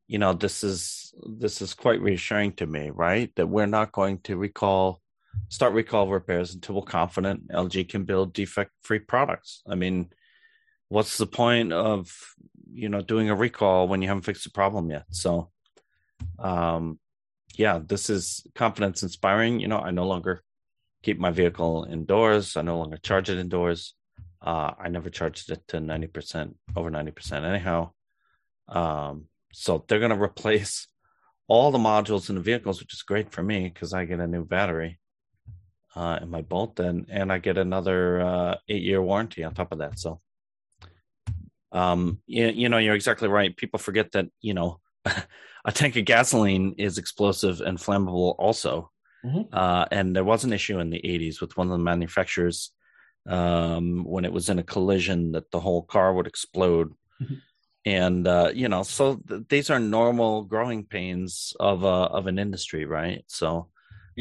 you 0.07 0.19
know, 0.19 0.33
this 0.33 0.65
is 0.65 1.15
this 1.39 1.63
is 1.63 1.75
quite 1.75 2.01
reassuring 2.01 2.53
to 2.55 2.67
me, 2.67 2.91
right? 2.91 3.31
That 3.37 3.49
we're 3.49 3.67
not 3.67 3.93
going 3.93 4.19
to 4.25 4.37
recall 4.37 5.00
start 5.49 5.73
recall 5.73 6.09
repairs 6.09 6.55
until 6.55 6.77
we're 6.77 6.83
confident 6.83 7.49
LG 7.49 7.89
can 7.89 8.05
build 8.05 8.33
defect 8.33 8.73
free 8.83 8.99
products. 8.99 9.63
I 9.69 9.75
mean, 9.75 10.11
what's 10.89 11.19
the 11.19 11.27
point 11.27 11.73
of 11.73 12.13
you 12.73 12.89
know 12.89 13.01
doing 13.01 13.31
a 13.31 13.35
recall 13.35 13.89
when 13.89 14.03
you 14.03 14.09
haven't 14.09 14.23
fixed 14.23 14.45
the 14.45 14.51
problem 14.51 14.91
yet 14.91 15.03
so 15.11 15.51
um 16.39 17.01
yeah 17.57 17.81
this 17.85 18.09
is 18.09 18.47
confidence 18.55 19.03
inspiring 19.03 19.59
you 19.59 19.67
know 19.67 19.79
i 19.79 19.91
no 19.91 20.07
longer 20.07 20.45
keep 21.03 21.19
my 21.19 21.31
vehicle 21.31 21.87
indoors. 21.91 22.57
I 22.57 22.63
no 22.63 22.79
longer 22.79 22.97
charge 22.97 23.31
it 23.31 23.39
indoors. 23.39 23.95
Uh, 24.43 24.73
I 24.79 24.89
never 24.89 25.11
charged 25.11 25.51
it 25.51 25.63
to 25.69 25.79
90%, 25.79 26.55
over 26.77 26.91
90% 26.91 27.45
anyhow. 27.45 27.91
Um, 28.69 29.27
so 29.53 29.85
they're 29.87 29.99
going 29.99 30.11
to 30.17 30.23
replace 30.23 30.89
all 31.49 31.71
the 31.71 31.79
modules 31.79 32.29
in 32.29 32.37
the 32.37 32.41
vehicles, 32.41 32.81
which 32.81 32.95
is 32.95 33.03
great 33.03 33.33
for 33.33 33.43
me 33.43 33.69
because 33.69 33.93
I 33.93 34.05
get 34.05 34.21
a 34.21 34.27
new 34.27 34.45
battery 34.45 34.99
uh, 35.95 36.19
in 36.23 36.31
my 36.31 36.43
Bolt 36.43 36.81
and, 36.81 37.07
and 37.09 37.33
I 37.33 37.39
get 37.39 37.59
another 37.59 38.21
uh, 38.21 38.55
eight 38.69 38.83
year 38.83 39.03
warranty 39.03 39.45
on 39.45 39.55
top 39.55 39.73
of 39.73 39.79
that. 39.79 39.99
So, 39.99 40.21
um, 41.73 42.21
you, 42.27 42.47
you 42.47 42.69
know, 42.69 42.79
you're 42.79 42.95
exactly 42.95 43.29
right. 43.29 43.57
People 43.57 43.79
forget 43.79 44.13
that, 44.13 44.27
you 44.41 44.55
know, 44.55 44.81
a 45.05 45.73
tank 45.73 45.97
of 45.97 46.05
gasoline 46.05 46.75
is 46.79 46.99
explosive 46.99 47.61
and 47.61 47.79
flammable 47.79 48.35
also. 48.39 48.91
Mm-hmm. 49.25 49.55
Uh, 49.55 49.85
and 49.91 50.15
there 50.15 50.25
was 50.25 50.45
an 50.45 50.53
issue 50.53 50.79
in 50.79 50.91
the 50.91 51.01
80s 51.01 51.41
with 51.41 51.57
one 51.57 51.67
of 51.67 51.73
the 51.73 51.85
manufacturers 51.85 52.73
um, 53.29 54.05
when 54.05 54.25
it 54.25 54.33
was 54.33 54.49
in 54.49 54.59
a 54.59 54.65
collision 54.65 55.33
that 55.33 55.51
the 55.51 55.61
whole 55.61 55.83
car 55.83 56.15
would 56.15 56.27
explode. 56.27 56.93
Mm-hmm. 57.21 57.35
And 57.87 58.29
uh, 58.29 58.51
you 58.55 58.69
know, 58.69 58.83
so 58.83 59.17
th- 59.17 59.43
these 59.49 59.71
are 59.71 59.81
normal 59.81 60.43
growing 60.43 60.85
pains 60.85 61.55
of 61.59 61.83
uh, 61.83 62.07
of 62.07 62.27
an 62.27 62.39
industry, 62.39 62.85
right? 62.85 63.25
So 63.27 63.69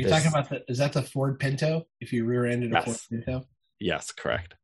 you're 0.01 0.09
talking 0.09 0.29
about 0.29 0.49
the 0.49 0.63
is 0.67 0.77
that 0.79 0.93
the 0.93 1.03
Ford 1.03 1.39
Pinto? 1.39 1.85
If 1.99 2.13
you 2.13 2.25
rear-ended 2.25 2.71
yes. 2.71 2.83
a 2.83 2.85
Ford 2.85 2.97
Pinto? 3.09 3.45
Yes, 3.79 4.11
correct. 4.11 4.55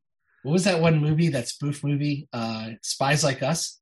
What 0.43 0.53
was 0.53 0.63
that 0.65 0.79
one 0.79 0.99
movie? 0.99 1.29
That 1.29 1.47
spoof 1.47 1.83
movie, 1.83 2.27
uh, 2.33 2.71
Spies 2.81 3.23
Like 3.23 3.41
Us, 3.41 3.79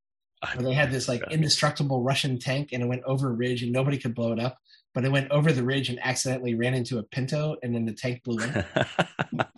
where 0.54 0.64
they 0.64 0.74
had 0.74 0.90
this 0.90 1.08
like 1.08 1.22
indestructible 1.30 2.02
Russian 2.02 2.38
tank 2.38 2.70
and 2.72 2.82
it 2.82 2.86
went 2.86 3.02
over 3.04 3.30
a 3.30 3.32
ridge 3.32 3.62
and 3.62 3.72
nobody 3.72 3.98
could 3.98 4.14
blow 4.14 4.32
it 4.32 4.40
up 4.40 4.58
but 4.94 5.04
it 5.04 5.10
went 5.10 5.30
over 5.30 5.52
the 5.52 5.64
ridge 5.64 5.90
and 5.90 5.98
accidentally 6.02 6.54
ran 6.54 6.72
into 6.72 6.98
a 6.98 7.02
Pinto, 7.02 7.56
and 7.62 7.74
then 7.74 7.84
the 7.84 7.92
tank 7.92 8.22
blew 8.22 8.42
up. 8.42 8.64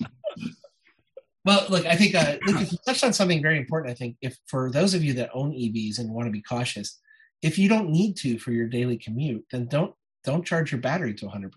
well, 1.44 1.66
look, 1.68 1.84
I 1.84 1.94
think 1.94 2.14
uh, 2.14 2.38
look, 2.46 2.72
you 2.72 2.78
touched 2.86 3.04
on 3.04 3.12
something 3.12 3.42
very 3.42 3.58
important. 3.58 3.90
I 3.92 3.94
think 3.94 4.16
if 4.22 4.38
for 4.46 4.70
those 4.70 4.94
of 4.94 5.04
you 5.04 5.12
that 5.14 5.30
own 5.34 5.52
EVs 5.52 5.98
and 5.98 6.10
want 6.10 6.26
to 6.26 6.32
be 6.32 6.42
cautious, 6.42 6.98
if 7.42 7.58
you 7.58 7.68
don't 7.68 7.90
need 7.90 8.16
to 8.18 8.38
for 8.38 8.50
your 8.50 8.66
daily 8.66 8.96
commute, 8.96 9.44
then 9.52 9.66
don't 9.66 9.94
don't 10.26 10.45
charge 10.45 10.73
your 10.73 10.80
battery 10.80 11.14
to 11.14 11.26
100%. 11.26 11.50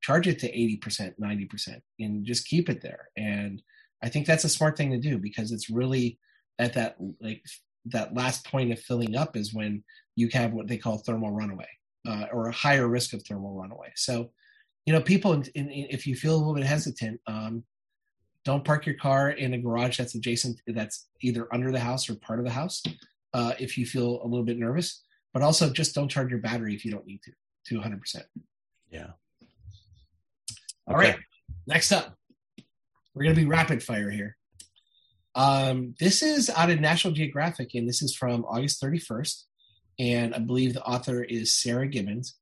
Charge 0.00 0.28
it 0.28 0.38
to 0.38 0.50
80%, 0.50 1.12
90%, 1.20 1.80
and 1.98 2.24
just 2.24 2.46
keep 2.46 2.70
it 2.70 2.80
there. 2.80 3.08
And 3.18 3.60
I 4.02 4.08
think 4.08 4.26
that's 4.26 4.44
a 4.44 4.48
smart 4.48 4.78
thing 4.78 4.90
to 4.92 4.98
do 4.98 5.18
because 5.18 5.52
it's 5.52 5.68
really 5.68 6.18
at 6.58 6.72
that 6.74 6.96
like 7.20 7.42
that 7.86 8.14
last 8.14 8.46
point 8.46 8.72
of 8.72 8.78
filling 8.78 9.16
up 9.16 9.36
is 9.36 9.52
when 9.52 9.82
you 10.16 10.28
have 10.32 10.52
what 10.52 10.68
they 10.68 10.78
call 10.78 10.98
thermal 10.98 11.32
runaway 11.32 11.68
uh, 12.08 12.26
or 12.32 12.48
a 12.48 12.52
higher 12.52 12.88
risk 12.88 13.12
of 13.12 13.22
thermal 13.26 13.54
runaway. 13.54 13.90
So, 13.96 14.30
you 14.86 14.92
know, 14.92 15.00
people, 15.00 15.32
in, 15.32 15.44
in, 15.54 15.68
if 15.90 16.06
you 16.06 16.14
feel 16.14 16.34
a 16.34 16.38
little 16.38 16.54
bit 16.54 16.64
hesitant, 16.64 17.20
um, 17.26 17.64
don't 18.44 18.64
park 18.64 18.86
your 18.86 18.96
car 18.96 19.30
in 19.30 19.54
a 19.54 19.58
garage 19.58 19.98
that's 19.98 20.14
adjacent, 20.14 20.60
that's 20.66 21.08
either 21.20 21.46
under 21.52 21.70
the 21.72 21.80
house 21.80 22.08
or 22.08 22.14
part 22.16 22.38
of 22.38 22.44
the 22.44 22.50
house. 22.50 22.82
Uh, 23.34 23.52
if 23.58 23.76
you 23.76 23.86
feel 23.86 24.20
a 24.22 24.26
little 24.26 24.44
bit 24.44 24.58
nervous, 24.58 25.02
but 25.32 25.42
also 25.42 25.70
just 25.70 25.94
don't 25.94 26.08
charge 26.08 26.30
your 26.30 26.40
battery 26.40 26.74
if 26.74 26.84
you 26.84 26.90
don't 26.90 27.06
need 27.06 27.22
to 27.22 27.32
to 27.66 27.76
100%. 27.76 28.22
Yeah. 28.90 29.10
All 30.86 30.96
okay. 30.96 31.10
right. 31.10 31.18
Next 31.66 31.92
up, 31.92 32.16
we're 33.14 33.24
going 33.24 33.34
to 33.34 33.40
be 33.40 33.46
rapid 33.46 33.82
fire 33.82 34.10
here. 34.10 34.36
Um, 35.34 35.94
this 36.00 36.22
is 36.22 36.50
out 36.50 36.70
of 36.70 36.80
National 36.80 37.14
Geographic, 37.14 37.74
and 37.74 37.88
this 37.88 38.02
is 38.02 38.14
from 38.14 38.44
August 38.44 38.82
31st 38.82 39.44
and 40.00 40.34
I 40.34 40.38
believe 40.38 40.72
the 40.72 40.82
author 40.82 41.22
is 41.22 41.52
Sarah 41.52 41.86
Gibbens. 41.86 42.32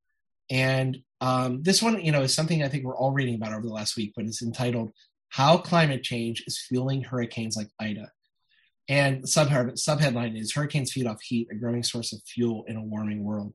And 0.48 0.98
um, 1.20 1.62
this 1.64 1.82
one, 1.82 2.00
you 2.00 2.12
know, 2.12 2.22
is 2.22 2.32
something 2.32 2.62
I 2.62 2.68
think 2.68 2.84
we're 2.84 2.96
all 2.96 3.12
reading 3.12 3.34
about 3.34 3.52
over 3.52 3.66
the 3.66 3.72
last 3.72 3.96
week, 3.96 4.12
but 4.16 4.24
it's 4.24 4.42
entitled 4.42 4.92
"How 5.28 5.58
Climate 5.58 6.04
Change 6.04 6.44
is 6.46 6.64
Fueling 6.68 7.02
Hurricanes 7.02 7.56
Like 7.56 7.68
Ida." 7.80 8.12
And 8.88 9.24
subhead 9.24 9.72
subheadline 9.72 10.40
is 10.40 10.54
"Hurricanes 10.54 10.92
Feed 10.92 11.06
Off 11.06 11.20
Heat: 11.20 11.48
A 11.50 11.56
Growing 11.56 11.82
Source 11.82 12.12
of 12.12 12.22
Fuel 12.22 12.64
in 12.68 12.76
a 12.76 12.82
Warming 12.82 13.24
World." 13.24 13.52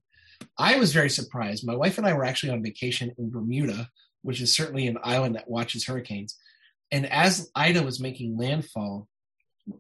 I 0.58 0.78
was 0.78 0.94
very 0.94 1.10
surprised. 1.10 1.66
My 1.66 1.76
wife 1.76 1.98
and 1.98 2.08
I 2.08 2.14
were 2.14 2.26
actually 2.26 2.52
on 2.52 2.64
vacation 2.64 3.14
in 3.18 3.32
Bermuda, 3.32 3.90
which 4.22 4.42
is 4.42 4.56
certainly 4.56 4.88
an 4.88 4.98
island 5.04 5.36
that 5.36 5.50
watches 5.50 5.86
hurricanes. 5.86 6.38
And 6.92 7.06
as 7.06 7.50
Ida 7.56 7.84
was 7.84 8.00
making 8.00 8.38
landfall, 8.38 9.08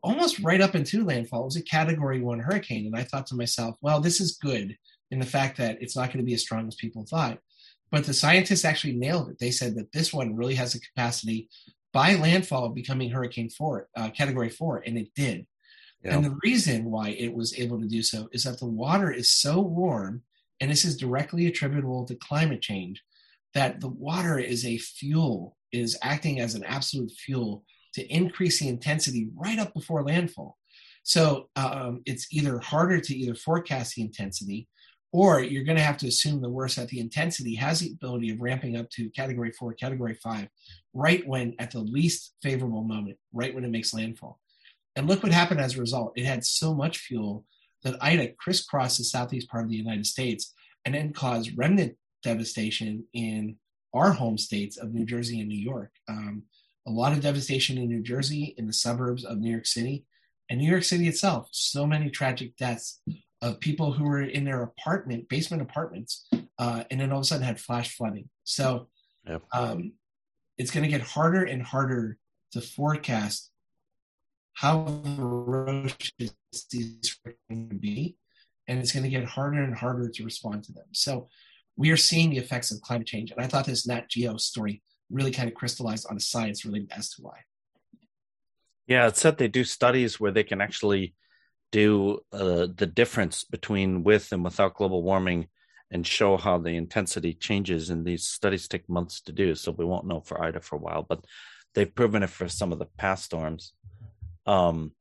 almost 0.02 0.40
right 0.40 0.62
up 0.62 0.76
into 0.76 1.04
landfall. 1.04 1.42
It 1.42 1.46
was 1.46 1.56
a 1.58 1.64
category 1.64 2.22
one 2.22 2.40
hurricane. 2.40 2.86
And 2.86 2.96
I 2.96 3.04
thought 3.04 3.28
to 3.28 3.36
myself, 3.36 3.76
well, 3.82 4.00
this 4.00 4.22
is 4.22 4.38
good 4.42 4.78
in 5.12 5.20
the 5.20 5.26
fact 5.26 5.58
that 5.58 5.78
it's 5.82 5.96
not 5.96 6.08
going 6.08 6.20
to 6.20 6.26
be 6.26 6.34
as 6.34 6.42
strong 6.42 6.68
as 6.68 6.76
people 6.76 7.06
thought. 7.06 7.40
But 7.92 8.06
the 8.06 8.14
scientists 8.14 8.66
actually 8.66 8.94
nailed 8.94 9.30
it. 9.30 9.40
They 9.40 9.52
said 9.52 9.76
that 9.76 9.92
this 9.92 10.12
one 10.14 10.36
really 10.36 10.56
has 10.56 10.74
a 10.74 10.80
capacity 10.80 11.50
by 11.92 12.16
landfall 12.16 12.66
of 12.66 12.74
becoming 12.74 13.12
Hurricane 13.12 13.50
Four, 13.50 13.88
uh, 13.96 14.10
Category 14.10 14.50
Four, 14.50 14.82
and 14.84 14.98
it 14.98 15.10
did. 15.16 15.46
Yeah. 16.04 16.16
And 16.16 16.26
the 16.26 16.38
reason 16.44 16.86
why 16.86 17.10
it 17.10 17.34
was 17.34 17.58
able 17.58 17.80
to 17.80 17.88
do 17.88 18.02
so 18.02 18.30
is 18.32 18.46
that 18.46 18.60
the 18.60 18.66
water 18.66 19.12
is 19.12 19.30
so 19.30 19.62
warm, 19.62 20.24
and 20.64 20.72
this 20.72 20.86
is 20.86 20.96
directly 20.96 21.48
attributable 21.48 22.06
to 22.06 22.16
climate 22.16 22.62
change, 22.62 23.04
that 23.54 23.82
the 23.82 23.90
water 23.90 24.40
is 24.40 24.66
a 24.66 24.78
fuel, 24.78 25.58
is 25.74 25.98
acting 26.02 26.40
as 26.40 26.56
an 26.56 26.64
absolute 26.64 27.12
fuel 27.12 27.66
to 27.96 28.08
increase 28.08 28.62
the 28.62 28.70
intensity 28.70 29.28
right 29.36 29.60
up 29.60 29.74
before 29.74 30.06
landfall. 30.06 30.58
So 31.04 31.50
um, 31.58 32.02
it's 32.06 32.32
either 32.32 32.60
harder 32.60 33.02
to 33.02 33.14
either 33.14 33.36
forecast 33.36 33.96
the 33.96 34.04
intensity 34.04 34.70
or 35.12 35.42
you're 35.42 35.66
going 35.66 35.78
to 35.78 35.84
have 35.84 35.98
to 35.98 36.08
assume 36.08 36.42
the 36.42 36.50
worst 36.50 36.78
that 36.78 36.88
the 36.88 37.02
intensity 37.02 37.56
has 37.56 37.82
the 37.82 37.92
ability 37.92 38.30
of 38.30 38.40
ramping 38.40 38.78
up 38.78 38.90
to 38.92 39.10
category 39.10 39.52
four, 39.52 39.74
category 39.74 40.18
five, 40.24 40.48
right 40.94 41.28
when 41.28 41.56
at 41.60 41.72
the 41.72 41.82
least 41.82 42.36
favorable 42.42 42.86
moment, 42.86 43.18
right 43.34 43.54
when 43.54 43.66
it 43.66 43.70
makes 43.70 43.94
landfall. 43.94 44.40
And 44.96 45.10
look 45.10 45.24
what 45.24 45.34
happened 45.34 45.60
as 45.60 45.76
a 45.76 45.82
result. 45.82 46.14
It 46.16 46.24
had 46.24 46.46
so 46.46 46.74
much 46.74 47.00
fuel 47.00 47.44
that 47.84 48.02
Ida 48.02 48.34
crisscrossed 48.34 48.98
the 48.98 49.04
southeast 49.04 49.50
part 49.50 49.64
of 49.64 49.70
the 49.70 49.76
United 49.76 50.06
States 50.06 50.54
and 50.86 50.96
then 50.96 51.14
caused 51.14 51.58
remnant 51.58 51.96
devastation 52.24 53.06
in 53.14 53.58
our 53.94 54.12
home 54.12 54.38
states 54.38 54.78
of 54.78 54.94
New 54.94 55.06
Jersey 55.06 55.40
and 55.40 55.50
New 55.50 55.60
York. 55.60 55.92
Um, 56.08 56.44
a 56.86 56.92
lot 56.92 57.14
of 57.14 57.22
devastation 57.22 57.78
in 57.78 57.88
New 57.88 58.02
Jersey, 58.02 58.56
in 58.58 58.68
the 58.68 58.74
suburbs 58.74 59.24
of 59.24 59.38
New 59.38 59.52
York 59.52 59.66
City, 59.66 60.06
and 60.50 60.60
New 60.60 60.70
York 60.70 60.84
City 60.84 61.08
itself. 61.08 61.48
So 61.52 61.86
many 61.86 62.10
tragic 62.10 62.58
deaths 62.58 63.02
of 63.42 63.60
people 63.60 63.94
who 63.94 64.06
were 64.06 64.22
in 64.22 64.46
their 64.46 64.64
apartment, 64.64 65.30
basement 65.30 65.62
apartments, 65.62 66.28
uh, 66.58 66.84
and 66.90 67.00
then 67.00 67.12
all 67.12 67.20
of 67.20 67.24
a 67.24 67.26
sudden 67.26 67.46
had 67.46 67.60
flash 67.60 67.96
flooding. 67.96 68.30
So 68.44 68.88
yep. 69.28 69.44
um, 69.54 69.94
it's 70.58 70.72
going 70.72 70.84
to 70.84 70.90
get 70.90 71.02
harder 71.02 71.44
and 71.44 71.62
harder 71.62 72.18
to 72.52 72.62
forecast 72.62 73.50
how 74.54 75.02
ferocious 75.16 76.12
these 76.72 77.18
are 77.26 77.36
going 77.50 77.70
to 77.70 77.76
be, 77.76 78.16
and 78.68 78.80
it's 78.80 78.92
going 78.92 79.04
to 79.04 79.10
get 79.10 79.26
harder 79.26 79.64
and 79.64 79.76
harder 79.76 80.10
to 80.10 80.24
respond 80.24 80.64
to 80.66 80.74
them. 80.74 80.86
So 80.92 81.28
we 81.76 81.92
are 81.92 81.98
seeing 81.98 82.30
the 82.30 82.38
effects 82.38 82.72
of 82.72 82.82
climate 82.82 83.08
change, 83.08 83.32
and 83.32 83.44
I 83.44 83.48
thought 83.48 83.66
this 83.66 83.88
Nat 83.88 84.10
Geo 84.10 84.38
story 84.38 84.82
really 85.10 85.32
kind 85.32 85.50
of 85.50 85.56
crystallized 85.56 86.08
on 86.10 86.18
a 86.18 86.20
science 86.20 86.66
related 86.66 86.92
as 86.96 87.10
to 87.12 87.22
why. 87.22 87.38
Yeah, 88.88 89.08
it 89.08 89.18
said 89.18 89.38
they 89.38 89.48
do 89.48 89.64
studies 89.64 90.20
where 90.20 90.32
they 90.32 90.44
can 90.44 90.62
actually 90.62 91.14
do 91.72 92.20
uh, 92.32 92.68
the 92.76 92.86
difference 92.86 93.44
between 93.44 94.04
with 94.04 94.32
and 94.32 94.44
without 94.44 94.76
global 94.76 95.04
warming 95.04 95.48
and 95.90 96.06
show 96.06 96.38
how 96.38 96.58
the 96.58 96.76
intensity 96.76 97.34
changes. 97.34 97.90
And 97.90 98.06
these 98.06 98.26
studies 98.26 98.68
take 98.68 98.90
months 98.90 99.22
to 99.22 99.32
do, 99.32 99.56
so 99.56 99.72
we 99.72 99.86
won't 99.86 100.08
know 100.08 100.22
for 100.22 100.44
Ida 100.44 100.60
for 100.60 100.76
a 100.76 100.80
while. 100.80 101.06
But 101.08 101.26
they've 101.74 101.94
proven 101.94 102.24
it 102.24 102.30
for 102.30 102.48
some 102.50 102.72
of 102.72 102.80
the 102.80 102.88
past 102.98 103.26
storms. 103.26 103.74
Um, 104.46 104.92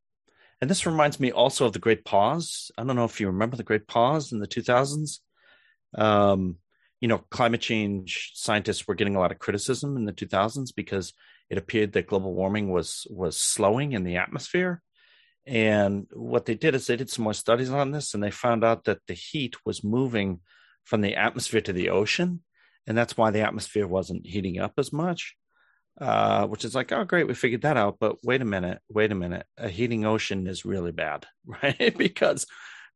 and 0.62 0.70
this 0.70 0.86
reminds 0.86 1.18
me 1.18 1.32
also 1.32 1.66
of 1.66 1.72
the 1.72 1.80
Great 1.80 2.04
Pause. 2.04 2.70
I 2.78 2.84
don't 2.84 2.94
know 2.94 3.04
if 3.04 3.20
you 3.20 3.26
remember 3.26 3.56
the 3.56 3.64
Great 3.64 3.88
Pause 3.88 4.30
in 4.30 4.38
the 4.38 4.46
2000s. 4.46 5.18
Um, 5.98 6.58
you 7.00 7.08
know, 7.08 7.18
climate 7.32 7.60
change 7.60 8.30
scientists 8.34 8.86
were 8.86 8.94
getting 8.94 9.16
a 9.16 9.18
lot 9.18 9.32
of 9.32 9.40
criticism 9.40 9.96
in 9.96 10.04
the 10.04 10.12
2000s 10.12 10.68
because 10.72 11.14
it 11.50 11.58
appeared 11.58 11.92
that 11.92 12.06
global 12.06 12.32
warming 12.32 12.70
was 12.70 13.08
was 13.10 13.36
slowing 13.36 13.90
in 13.90 14.04
the 14.04 14.18
atmosphere. 14.18 14.80
And 15.48 16.06
what 16.12 16.46
they 16.46 16.54
did 16.54 16.76
is 16.76 16.86
they 16.86 16.94
did 16.94 17.10
some 17.10 17.24
more 17.24 17.34
studies 17.34 17.70
on 17.70 17.90
this, 17.90 18.14
and 18.14 18.22
they 18.22 18.30
found 18.30 18.62
out 18.62 18.84
that 18.84 19.00
the 19.08 19.14
heat 19.14 19.56
was 19.66 19.82
moving 19.82 20.42
from 20.84 21.00
the 21.00 21.16
atmosphere 21.16 21.60
to 21.62 21.72
the 21.72 21.88
ocean, 21.88 22.40
and 22.86 22.96
that's 22.96 23.16
why 23.16 23.32
the 23.32 23.40
atmosphere 23.40 23.88
wasn't 23.88 24.28
heating 24.28 24.60
up 24.60 24.74
as 24.78 24.92
much. 24.92 25.34
Uh, 26.00 26.46
which 26.46 26.64
is 26.64 26.74
like, 26.74 26.90
oh, 26.90 27.04
great, 27.04 27.28
we 27.28 27.34
figured 27.34 27.62
that 27.62 27.76
out. 27.76 27.98
But 28.00 28.16
wait 28.24 28.40
a 28.40 28.46
minute, 28.46 28.80
wait 28.88 29.12
a 29.12 29.14
minute. 29.14 29.46
A 29.58 29.68
heating 29.68 30.06
ocean 30.06 30.46
is 30.46 30.64
really 30.64 30.92
bad, 30.92 31.26
right? 31.62 31.96
because 31.96 32.46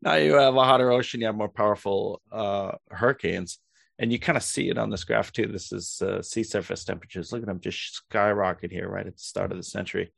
now 0.03 0.15
you 0.15 0.35
have 0.35 0.57
a 0.57 0.65
hotter 0.65 0.91
ocean, 0.91 1.21
you 1.21 1.27
have 1.27 1.37
more 1.37 1.49
powerful 1.49 2.23
uh, 2.33 2.73
hurricanes 2.91 3.59
and 3.99 4.13
you 4.13 4.19
kind 4.19 4.37
of 4.37 4.43
see 4.43 4.69
it 4.69 4.79
on 4.79 4.91
this 4.91 5.05
graph 5.05 5.33
too. 5.33 5.47
This 5.47 5.73
is 5.73 6.03
uh, 6.03 6.21
sea 6.23 6.43
surface 6.43 6.85
temperatures. 6.85 7.33
Look 7.33 7.43
at 7.43 7.47
them 7.47 7.61
just 7.61 7.95
skyrocket 7.95 8.71
here 8.71 8.89
right 8.89 9.07
at 9.07 9.17
the 9.17 9.23
start 9.23 9.53
of 9.53 9.57
the 9.57 9.63
century. 9.63 10.13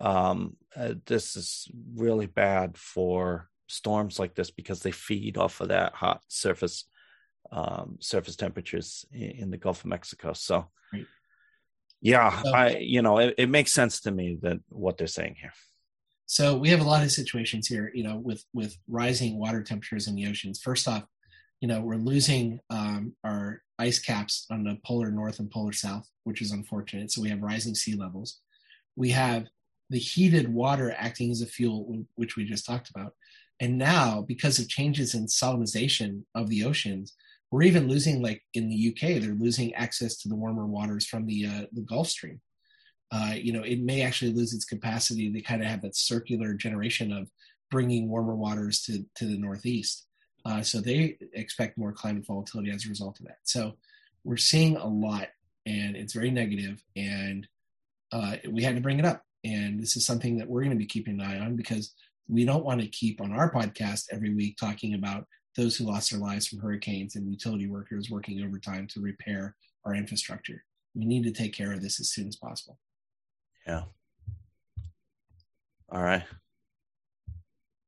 Um, 0.00 0.56
uh, 0.74 0.94
this 1.06 1.36
is 1.36 1.68
really 1.94 2.26
bad 2.26 2.78
for 2.78 3.48
storms 3.68 4.18
like 4.18 4.34
this 4.34 4.50
because 4.50 4.80
they 4.80 4.90
feed 4.90 5.36
off 5.36 5.60
of 5.60 5.68
that 5.68 5.94
hot 5.94 6.22
surface 6.28 6.86
um, 7.50 7.98
surface 8.00 8.36
temperatures 8.36 9.04
in, 9.12 9.30
in, 9.30 9.50
the 9.50 9.58
Gulf 9.58 9.80
of 9.80 9.86
Mexico. 9.86 10.32
So, 10.32 10.70
right. 10.92 11.06
Yeah, 12.02 12.42
so, 12.42 12.50
I 12.52 12.76
you 12.78 13.00
know 13.00 13.18
it, 13.18 13.34
it 13.38 13.48
makes 13.48 13.72
sense 13.72 14.00
to 14.02 14.10
me 14.10 14.36
that 14.42 14.58
what 14.68 14.98
they're 14.98 15.06
saying 15.06 15.36
here. 15.40 15.52
So 16.26 16.56
we 16.56 16.70
have 16.70 16.80
a 16.80 16.84
lot 16.84 17.04
of 17.04 17.12
situations 17.12 17.68
here, 17.68 17.90
you 17.94 18.02
know, 18.02 18.16
with 18.16 18.44
with 18.52 18.76
rising 18.88 19.38
water 19.38 19.62
temperatures 19.62 20.08
in 20.08 20.16
the 20.16 20.26
oceans. 20.26 20.60
First 20.60 20.88
off, 20.88 21.04
you 21.60 21.68
know, 21.68 21.80
we're 21.80 21.96
losing 21.96 22.58
um, 22.70 23.14
our 23.22 23.62
ice 23.78 24.00
caps 24.00 24.46
on 24.50 24.64
the 24.64 24.78
polar 24.84 25.10
north 25.10 25.38
and 25.38 25.50
polar 25.50 25.72
south, 25.72 26.08
which 26.24 26.42
is 26.42 26.50
unfortunate. 26.50 27.12
So 27.12 27.22
we 27.22 27.28
have 27.28 27.40
rising 27.40 27.74
sea 27.74 27.94
levels. 27.94 28.40
We 28.96 29.10
have 29.10 29.46
the 29.90 29.98
heated 29.98 30.52
water 30.52 30.94
acting 30.96 31.30
as 31.30 31.42
a 31.42 31.46
fuel, 31.46 32.04
which 32.16 32.36
we 32.36 32.44
just 32.44 32.66
talked 32.66 32.90
about. 32.90 33.14
And 33.60 33.78
now, 33.78 34.22
because 34.22 34.58
of 34.58 34.68
changes 34.68 35.14
in 35.14 35.26
salinization 35.26 36.24
of 36.34 36.48
the 36.48 36.64
oceans, 36.64 37.14
we're 37.52 37.62
even 37.62 37.86
losing, 37.86 38.22
like 38.22 38.42
in 38.54 38.70
the 38.70 38.88
UK, 38.88 39.20
they're 39.20 39.34
losing 39.34 39.74
access 39.74 40.16
to 40.16 40.28
the 40.28 40.34
warmer 40.34 40.66
waters 40.66 41.06
from 41.06 41.26
the 41.26 41.46
uh, 41.46 41.66
the 41.72 41.82
Gulf 41.82 42.08
Stream. 42.08 42.40
Uh, 43.12 43.34
you 43.36 43.52
know, 43.52 43.62
it 43.62 43.78
may 43.78 44.00
actually 44.00 44.32
lose 44.32 44.54
its 44.54 44.64
capacity 44.64 45.30
to 45.30 45.40
kind 45.42 45.60
of 45.60 45.68
have 45.68 45.82
that 45.82 45.94
circular 45.94 46.54
generation 46.54 47.12
of 47.12 47.30
bringing 47.70 48.08
warmer 48.08 48.34
waters 48.34 48.80
to 48.84 49.04
to 49.16 49.26
the 49.26 49.36
Northeast. 49.36 50.06
Uh, 50.46 50.62
so 50.62 50.80
they 50.80 51.18
expect 51.34 51.76
more 51.76 51.92
climate 51.92 52.26
volatility 52.26 52.70
as 52.70 52.86
a 52.86 52.88
result 52.88 53.20
of 53.20 53.26
that. 53.26 53.38
So 53.44 53.76
we're 54.24 54.38
seeing 54.38 54.76
a 54.76 54.86
lot, 54.86 55.28
and 55.66 55.94
it's 55.94 56.14
very 56.14 56.30
negative, 56.30 56.82
and 56.96 57.46
uh, 58.12 58.36
we 58.50 58.62
had 58.62 58.76
to 58.76 58.80
bring 58.80 58.98
it 58.98 59.04
up. 59.04 59.22
And 59.44 59.78
this 59.78 59.96
is 59.96 60.06
something 60.06 60.38
that 60.38 60.48
we're 60.48 60.62
going 60.62 60.70
to 60.70 60.76
be 60.76 60.86
keeping 60.86 61.20
an 61.20 61.26
eye 61.26 61.38
on 61.38 61.56
because 61.56 61.92
we 62.28 62.46
don't 62.46 62.64
want 62.64 62.80
to 62.80 62.86
keep 62.86 63.20
on 63.20 63.32
our 63.32 63.52
podcast 63.52 64.06
every 64.10 64.32
week 64.32 64.56
talking 64.56 64.94
about 64.94 65.26
those 65.56 65.76
who 65.76 65.84
lost 65.84 66.10
their 66.10 66.20
lives 66.20 66.46
from 66.48 66.60
hurricanes 66.60 67.16
and 67.16 67.28
utility 67.28 67.66
workers 67.66 68.10
working 68.10 68.42
overtime 68.42 68.86
to 68.88 69.00
repair 69.00 69.54
our 69.84 69.94
infrastructure. 69.94 70.64
We 70.94 71.04
need 71.04 71.24
to 71.24 71.30
take 71.30 71.54
care 71.54 71.72
of 71.72 71.82
this 71.82 72.00
as 72.00 72.10
soon 72.10 72.28
as 72.28 72.36
possible. 72.36 72.78
Yeah. 73.66 73.84
All 75.90 76.02
right. 76.02 76.24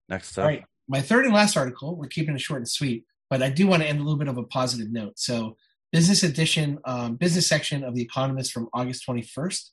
Next 0.08 0.36
up. 0.38 0.42
All 0.42 0.50
right. 0.50 0.64
My 0.88 1.00
third 1.00 1.24
and 1.24 1.34
last 1.34 1.56
article, 1.56 1.96
we're 1.96 2.08
keeping 2.08 2.34
it 2.34 2.40
short 2.40 2.60
and 2.60 2.68
sweet, 2.68 3.04
but 3.30 3.42
I 3.42 3.48
do 3.48 3.66
want 3.66 3.82
to 3.82 3.88
end 3.88 4.00
a 4.00 4.02
little 4.02 4.18
bit 4.18 4.28
of 4.28 4.36
a 4.36 4.42
positive 4.44 4.92
note. 4.92 5.18
So, 5.18 5.56
business 5.92 6.22
edition, 6.22 6.78
um, 6.84 7.16
business 7.16 7.46
section 7.46 7.84
of 7.84 7.94
The 7.94 8.02
Economist 8.02 8.52
from 8.52 8.68
August 8.74 9.06
21st. 9.08 9.70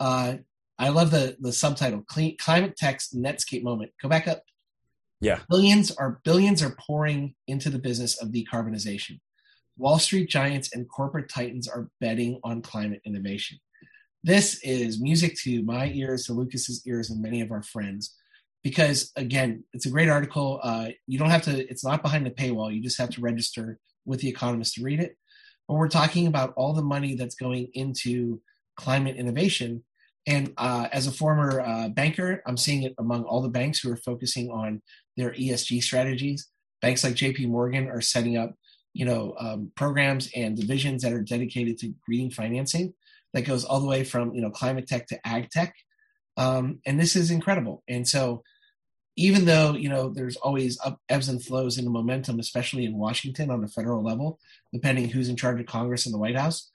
Uh, 0.00 0.34
I 0.78 0.88
love 0.88 1.10
the 1.10 1.36
the 1.38 1.52
subtitle: 1.52 2.02
Clean, 2.08 2.36
"Climate 2.38 2.76
Tech's 2.76 3.12
Netscape 3.14 3.62
Moment." 3.62 3.92
Go 4.02 4.08
back 4.08 4.26
up. 4.26 4.42
Yeah, 5.20 5.40
billions 5.48 5.90
are 5.90 6.20
billions 6.24 6.62
are 6.62 6.76
pouring 6.78 7.34
into 7.46 7.70
the 7.70 7.78
business 7.78 8.20
of 8.20 8.30
decarbonization. 8.30 9.20
Wall 9.76 9.98
Street 9.98 10.28
giants 10.28 10.70
and 10.72 10.88
corporate 10.88 11.28
titans 11.28 11.68
are 11.68 11.88
betting 12.00 12.40
on 12.42 12.62
climate 12.62 13.00
innovation. 13.04 13.58
This 14.22 14.60
is 14.62 15.00
music 15.00 15.36
to 15.42 15.62
my 15.62 15.90
ears, 15.90 16.26
to 16.26 16.32
Lucas's 16.34 16.82
ears, 16.86 17.10
and 17.10 17.22
many 17.22 17.40
of 17.40 17.50
our 17.50 17.62
friends, 17.62 18.14
because 18.62 19.12
again, 19.16 19.64
it's 19.72 19.86
a 19.86 19.90
great 19.90 20.08
article. 20.08 20.60
Uh, 20.62 20.88
you 21.06 21.18
don't 21.18 21.30
have 21.30 21.42
to; 21.42 21.70
it's 21.70 21.84
not 21.84 22.02
behind 22.02 22.24
the 22.24 22.30
paywall. 22.30 22.74
You 22.74 22.82
just 22.82 22.98
have 22.98 23.10
to 23.10 23.20
register 23.20 23.78
with 24.06 24.20
the 24.20 24.28
Economist 24.28 24.74
to 24.74 24.82
read 24.82 25.00
it. 25.00 25.16
But 25.68 25.74
we're 25.74 25.88
talking 25.88 26.26
about 26.26 26.54
all 26.56 26.72
the 26.72 26.82
money 26.82 27.14
that's 27.14 27.34
going 27.34 27.68
into 27.74 28.40
climate 28.76 29.16
innovation 29.16 29.84
and 30.26 30.52
uh, 30.58 30.88
as 30.92 31.06
a 31.06 31.12
former 31.12 31.60
uh, 31.60 31.88
banker, 31.88 32.42
I'm 32.46 32.56
seeing 32.56 32.82
it 32.82 32.94
among 32.98 33.24
all 33.24 33.40
the 33.40 33.48
banks 33.48 33.80
who 33.80 33.90
are 33.90 33.96
focusing 33.96 34.50
on 34.50 34.82
their 35.16 35.32
ESG 35.32 35.82
strategies. 35.82 36.48
Banks 36.82 37.04
like 37.04 37.14
JP 37.14 37.48
Morgan 37.48 37.88
are 37.88 38.00
setting 38.00 38.36
up, 38.36 38.54
you 38.92 39.04
know, 39.04 39.34
um, 39.38 39.72
programs 39.76 40.30
and 40.34 40.56
divisions 40.56 41.02
that 41.02 41.12
are 41.12 41.22
dedicated 41.22 41.78
to 41.78 41.94
green 42.06 42.30
financing 42.30 42.94
that 43.32 43.42
goes 43.42 43.64
all 43.64 43.80
the 43.80 43.86
way 43.86 44.04
from, 44.04 44.34
you 44.34 44.40
know, 44.40 44.50
climate 44.50 44.86
tech 44.86 45.06
to 45.08 45.26
ag 45.26 45.50
tech. 45.50 45.74
Um, 46.36 46.80
and 46.86 46.98
this 46.98 47.16
is 47.16 47.30
incredible. 47.30 47.82
And 47.88 48.08
so 48.08 48.42
even 49.16 49.44
though, 49.44 49.74
you 49.74 49.88
know, 49.88 50.10
there's 50.10 50.36
always 50.36 50.78
up, 50.84 50.98
ebbs 51.08 51.28
and 51.28 51.44
flows 51.44 51.76
in 51.76 51.84
the 51.84 51.90
momentum, 51.90 52.38
especially 52.38 52.84
in 52.84 52.96
Washington 52.96 53.50
on 53.50 53.60
the 53.60 53.68
federal 53.68 54.02
level, 54.02 54.38
depending 54.72 55.08
who's 55.08 55.28
in 55.28 55.36
charge 55.36 55.60
of 55.60 55.66
Congress 55.66 56.06
and 56.06 56.14
the 56.14 56.18
White 56.18 56.38
House, 56.38 56.69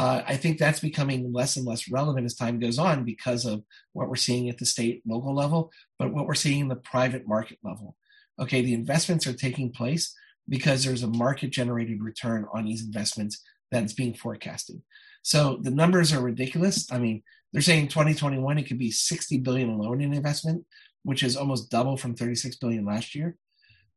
uh, 0.00 0.22
I 0.26 0.36
think 0.36 0.56
that's 0.56 0.80
becoming 0.80 1.30
less 1.30 1.58
and 1.58 1.66
less 1.66 1.90
relevant 1.90 2.24
as 2.24 2.34
time 2.34 2.58
goes 2.58 2.78
on 2.78 3.04
because 3.04 3.44
of 3.44 3.62
what 3.92 4.08
we're 4.08 4.16
seeing 4.16 4.48
at 4.48 4.56
the 4.56 4.64
state 4.64 5.02
local 5.06 5.34
level, 5.34 5.70
but 5.98 6.10
what 6.10 6.26
we're 6.26 6.34
seeing 6.34 6.60
in 6.60 6.68
the 6.68 6.76
private 6.76 7.28
market 7.28 7.58
level. 7.62 7.96
Okay, 8.40 8.62
the 8.62 8.72
investments 8.72 9.26
are 9.26 9.34
taking 9.34 9.70
place 9.70 10.16
because 10.48 10.82
there's 10.84 11.02
a 11.02 11.06
market 11.06 11.50
generated 11.50 12.02
return 12.02 12.46
on 12.50 12.64
these 12.64 12.82
investments 12.82 13.42
that's 13.70 13.92
being 13.92 14.14
forecasted. 14.14 14.80
So 15.20 15.58
the 15.60 15.70
numbers 15.70 16.14
are 16.14 16.22
ridiculous. 16.22 16.90
I 16.90 16.98
mean, 16.98 17.22
they're 17.52 17.60
saying 17.60 17.88
2021 17.88 18.56
it 18.56 18.62
could 18.62 18.78
be 18.78 18.90
60 18.90 19.36
billion 19.40 19.68
alone 19.68 20.00
in 20.00 20.14
investment, 20.14 20.64
which 21.02 21.22
is 21.22 21.36
almost 21.36 21.70
double 21.70 21.98
from 21.98 22.14
36 22.14 22.56
billion 22.56 22.86
last 22.86 23.14
year. 23.14 23.36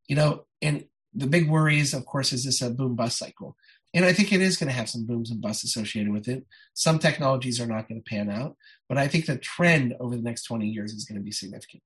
You 0.06 0.16
know, 0.16 0.44
and 0.60 0.84
the 1.14 1.28
big 1.28 1.48
worry 1.48 1.78
is, 1.78 1.94
of 1.94 2.04
course, 2.04 2.34
is 2.34 2.44
this 2.44 2.60
a 2.60 2.68
boom 2.68 2.94
bust 2.94 3.16
cycle? 3.16 3.56
And 3.94 4.04
I 4.04 4.12
think 4.12 4.32
it 4.32 4.42
is 4.42 4.56
going 4.56 4.68
to 4.68 4.74
have 4.74 4.90
some 4.90 5.06
booms 5.06 5.30
and 5.30 5.40
busts 5.40 5.62
associated 5.62 6.12
with 6.12 6.26
it. 6.26 6.44
Some 6.74 6.98
technologies 6.98 7.60
are 7.60 7.66
not 7.66 7.88
going 7.88 8.02
to 8.02 8.10
pan 8.10 8.28
out, 8.28 8.56
but 8.88 8.98
I 8.98 9.06
think 9.06 9.26
the 9.26 9.38
trend 9.38 9.94
over 10.00 10.16
the 10.16 10.22
next 10.22 10.42
20 10.44 10.66
years 10.66 10.92
is 10.92 11.04
going 11.04 11.18
to 11.18 11.24
be 11.24 11.30
significant. 11.30 11.82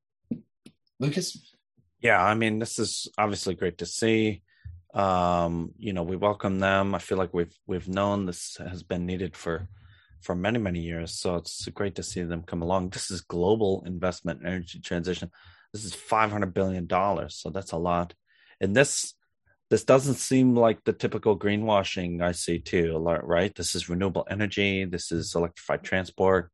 Lucas? 0.99 1.55
Yeah, 2.01 2.23
I 2.23 2.35
mean, 2.35 2.61
this 2.61 2.79
is 2.79 3.09
obviously 3.19 3.55
great 3.55 3.79
to 3.79 3.87
see. 3.87 4.43
Um, 4.95 5.73
you 5.77 5.93
know, 5.93 6.03
we 6.03 6.17
welcome 6.17 6.61
them. 6.61 6.95
I 6.95 6.99
feel 6.99 7.19
like 7.19 7.35
we've 7.35 7.55
we've 7.67 7.89
known 7.89 8.25
this 8.25 8.57
has 8.57 8.83
been 8.83 9.05
needed 9.05 9.37
for 9.37 9.69
for 10.23 10.35
many 10.35 10.59
many 10.59 10.81
years, 10.81 11.13
so 11.13 11.37
it's 11.37 11.69
great 11.69 11.97
to 11.97 12.03
see 12.03 12.23
them 12.23 12.43
come 12.43 12.63
along. 12.63 12.91
This 12.91 13.11
is 13.11 13.21
global 13.21 13.83
investment 13.87 14.41
energy 14.45 14.81
transition. 14.81 15.31
This 15.73 15.85
is 15.85 15.95
500 15.95 16.55
billion 16.55 16.87
dollars, 16.87 17.37
so 17.37 17.51
that's 17.51 17.73
a 17.73 17.77
lot. 17.77 18.15
And 18.61 18.75
this 18.75 19.15
this 19.71 19.85
doesn't 19.85 20.15
seem 20.15 20.55
like 20.55 20.83
the 20.85 20.93
typical 20.93 21.39
greenwashing 21.39 22.23
I 22.23 22.33
see 22.33 22.59
too, 22.59 22.99
right? 22.99 23.55
This 23.55 23.75
is 23.75 23.89
renewable 23.89 24.27
energy, 24.31 24.85
this 24.85 25.13
is 25.13 25.35
electrified 25.35 25.83
transport, 25.83 26.51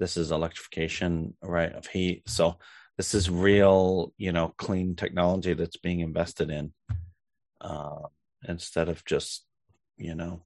this 0.00 0.16
is 0.16 0.30
electrification, 0.30 1.36
right, 1.42 1.72
of 1.72 1.86
heat. 1.86 2.22
So 2.26 2.56
this 2.96 3.14
is 3.14 3.28
real, 3.28 4.12
you 4.16 4.32
know, 4.32 4.54
clean 4.56 4.96
technology 4.96 5.52
that's 5.52 5.76
being 5.76 6.00
invested 6.00 6.50
in 6.50 6.72
uh, 7.60 8.08
instead 8.48 8.88
of 8.88 9.04
just, 9.04 9.44
you 9.96 10.14
know, 10.14 10.42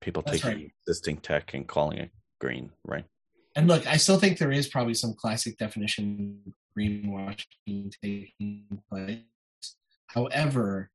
people 0.00 0.22
that's 0.24 0.40
taking 0.40 0.58
right. 0.58 0.72
existing 0.86 1.18
tech 1.18 1.52
and 1.54 1.66
calling 1.66 1.98
it 1.98 2.10
green, 2.40 2.70
right? 2.84 3.04
And 3.56 3.66
look, 3.66 3.86
I 3.86 3.96
still 3.96 4.18
think 4.18 4.38
there 4.38 4.52
is 4.52 4.68
probably 4.68 4.94
some 4.94 5.14
classic 5.14 5.58
definition 5.58 6.54
greenwashing 6.78 7.92
taking 8.02 8.82
place. 8.88 9.18
However, 10.06 10.90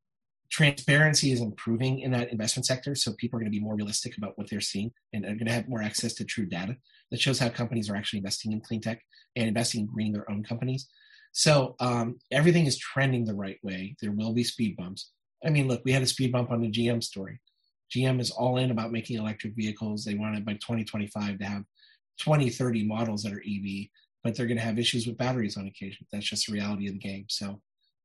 transparency 0.54 1.32
is 1.32 1.42
improving 1.42 2.02
in 2.02 2.12
that 2.12 2.32
investment 2.32 2.64
sector. 2.64 2.94
So 2.94 3.14
people 3.14 3.38
are 3.38 3.40
going 3.40 3.52
to 3.52 3.58
be 3.58 3.64
more 3.64 3.76
realistic 3.76 4.18
about 4.18 4.38
what 4.38 4.52
they're 4.52 4.62
seeing 4.62 4.92
and 5.12 5.26
are 5.26 5.30
going 5.30 5.48
to 5.48 5.52
have 5.52 5.68
more 5.68 5.82
access 5.82 6.14
to 6.14 6.26
true 6.26 6.46
data 6.46 6.78
that 7.10 7.20
shows 7.20 7.40
how 7.40 7.50
companies 7.50 7.90
are 7.90 7.96
actually 7.96 8.20
investing 8.20 8.52
in 8.52 8.62
clean 8.62 8.80
tech 8.80 9.02
and 9.36 9.48
investing 9.48 9.82
in 9.82 9.88
greening 9.88 10.14
their 10.14 10.30
own 10.30 10.44
companies. 10.44 10.88
So 11.32 11.76
um, 11.80 12.20
everything 12.30 12.68
is 12.68 12.78
trending 12.78 13.26
the 13.26 13.34
right 13.34 13.58
way. 13.64 13.96
There 14.00 14.12
will 14.12 14.32
be 14.32 14.44
speed 14.44 14.78
bumps. 14.78 15.10
I 15.44 15.50
mean, 15.50 15.68
look, 15.68 15.82
we 15.86 15.92
had 15.92 16.04
a 16.04 16.08
speed 16.08 16.32
bump 16.32 16.52
on 16.52 16.62
the 16.62 16.70
GM 16.70 17.04
story. 17.04 17.42
GM 17.92 18.22
is 18.22 18.30
all 18.30 18.58
in 18.58 18.70
about 18.70 18.92
making 18.92 19.18
electric 19.18 19.56
vehicles. 19.56 20.06
They 20.06 20.14
wanted 20.14 20.46
by 20.46 20.54
2025 20.54 21.40
to 21.40 21.46
have 21.46 21.64
20, 22.22 22.52
30 22.52 22.86
models 22.86 23.24
that 23.24 23.34
are 23.34 23.42
EV, 23.42 23.88
but 24.24 24.36
they're 24.36 24.46
going 24.46 24.58
to 24.58 24.64
have 24.64 24.78
issues 24.78 25.08
with 25.08 25.18
batteries 25.18 25.58
on 25.58 25.66
occasion. 25.66 26.06
That's 26.12 26.30
just 26.30 26.46
the 26.46 26.54
reality 26.54 26.86
of 26.86 26.94
the 26.94 27.00
game. 27.00 27.26
So, 27.28 27.60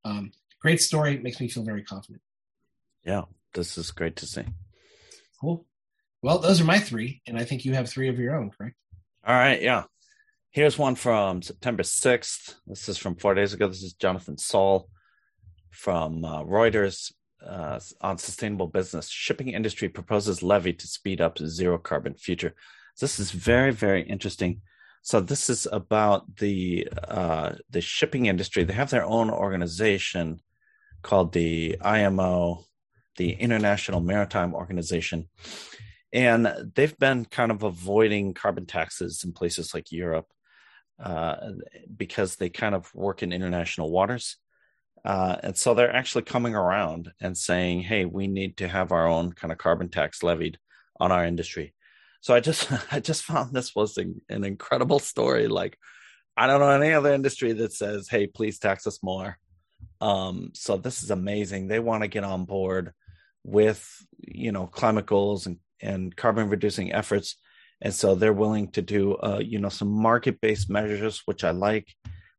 um, 0.07 0.33
great 0.63 0.81
story. 0.81 1.19
Makes 1.19 1.41
me 1.41 1.51
feel 1.51 1.63
very 1.63 1.83
confident 1.83 2.23
yeah, 3.09 3.23
this 3.55 3.79
is 3.79 3.91
great 3.91 4.17
to 4.17 4.27
see. 4.27 4.45
Cool. 5.41 5.65
Well, 6.21 6.41
those 6.41 6.61
are 6.61 6.65
my 6.65 6.79
three, 6.79 7.23
and 7.27 7.39
I 7.39 7.45
think 7.45 7.65
you 7.65 7.73
have 7.73 7.89
three 7.89 8.11
of 8.11 8.19
your 8.19 8.37
own, 8.37 8.51
correct? 8.51 8.77
All 9.27 9.35
right, 9.35 9.63
yeah. 9.63 9.85
Here's 10.51 10.77
one 10.77 10.95
from 10.95 11.41
September 11.41 11.83
6th. 11.83 12.57
This 12.67 12.87
is 12.89 12.99
from 12.99 13.17
four 13.17 13.35
days 13.35 13.55
ago. 13.55 13.67
This 13.67 13.83
is 13.83 13.95
Jonathan 13.95 14.37
Saul 14.37 14.91
from 15.71 16.23
uh, 16.23 16.43
Reuters 16.43 17.13
uh, 17.47 17.81
on 18.03 18.19
sustainable 18.19 18.67
business. 18.67 19.09
Shipping 19.09 19.49
industry 19.49 19.89
proposes 19.89 20.43
levy 20.43 20.75
to 20.75 20.87
speed 20.87 21.23
up 21.23 21.39
zero 21.39 21.79
carbon 21.79 22.13
future. 22.13 22.55
This 23.01 23.19
is 23.19 23.31
very, 23.31 23.73
very 23.73 24.03
interesting. 24.03 24.61
So 25.01 25.21
this 25.21 25.49
is 25.49 25.67
about 25.73 26.37
the 26.37 26.89
uh, 27.07 27.53
the 27.71 27.81
shipping 27.81 28.27
industry. 28.27 28.65
They 28.65 28.75
have 28.75 28.91
their 28.91 29.07
own 29.07 29.31
organization 29.31 30.41
called 31.03 31.33
the 31.33 31.79
IMO, 31.81 32.65
the 33.19 33.33
International 33.33 34.01
Maritime 34.01 34.55
Organization. 34.55 35.29
And 36.13 36.73
they've 36.75 36.99
been 36.99 37.27
kind 37.27 37.51
of 37.51 37.63
avoiding 37.63 38.33
carbon 38.33 38.65
taxes 38.65 39.23
in 39.25 39.33
places 39.33 39.75
like 39.75 39.93
Europe 39.93 40.29
uh, 41.03 41.37
because 41.95 42.37
they 42.37 42.49
kind 42.49 42.75
of 42.75 42.93
work 42.95 43.23
in 43.23 43.33
international 43.33 43.91
waters. 43.91 44.37
Uh, 45.05 45.37
and 45.43 45.57
so 45.57 45.75
they're 45.75 45.95
actually 45.95 46.23
coming 46.23 46.55
around 46.55 47.13
and 47.21 47.37
saying, 47.37 47.83
hey, 47.83 48.05
we 48.05 48.27
need 48.27 48.57
to 48.57 48.69
have 48.69 48.91
our 48.91 49.07
own 49.07 49.33
kind 49.33 49.53
of 49.53 49.59
carbon 49.59 49.91
tax 49.91 50.23
levied 50.23 50.59
on 50.99 51.13
our 51.13 51.25
industry. 51.25 51.75
So 52.21 52.35
I 52.35 52.41
just 52.41 52.71
I 52.93 53.01
just 53.01 53.25
found 53.25 53.53
this 53.53 53.75
was 53.75 53.97
an, 53.99 54.21
an 54.29 54.45
incredible 54.45 54.99
story. 54.99 55.47
Like 55.49 55.79
I 56.37 56.47
don't 56.47 56.61
know 56.61 56.71
any 56.71 56.93
other 56.93 57.13
industry 57.13 57.53
that 57.53 57.73
says, 57.73 58.09
"Hey, 58.09 58.27
please 58.27 58.59
tax 58.59 58.87
us 58.87 59.03
more." 59.03 59.39
Um, 60.01 60.51
so 60.55 60.77
this 60.77 61.03
is 61.03 61.11
amazing. 61.11 61.69
They 61.69 61.79
want 61.79 62.03
to 62.03 62.09
get 62.09 62.25
on 62.25 62.45
board 62.45 62.93
with 63.45 64.07
you 64.19 64.53
know 64.53 64.67
climate 64.67 65.07
goals 65.07 65.47
and 65.47 65.59
and 65.81 66.15
carbon 66.17 66.49
reducing 66.49 66.93
efforts, 66.93 67.37
and 67.81 67.95
so 67.95 68.15
they're 68.15 68.33
willing 68.33 68.71
to 68.73 68.83
do 68.83 69.15
uh, 69.17 69.41
you 69.43 69.59
know 69.59 69.69
some 69.69 69.89
market 69.89 70.41
based 70.41 70.71
measures, 70.71 71.23
which 71.27 71.45
I 71.45 71.51
like. 71.51 71.89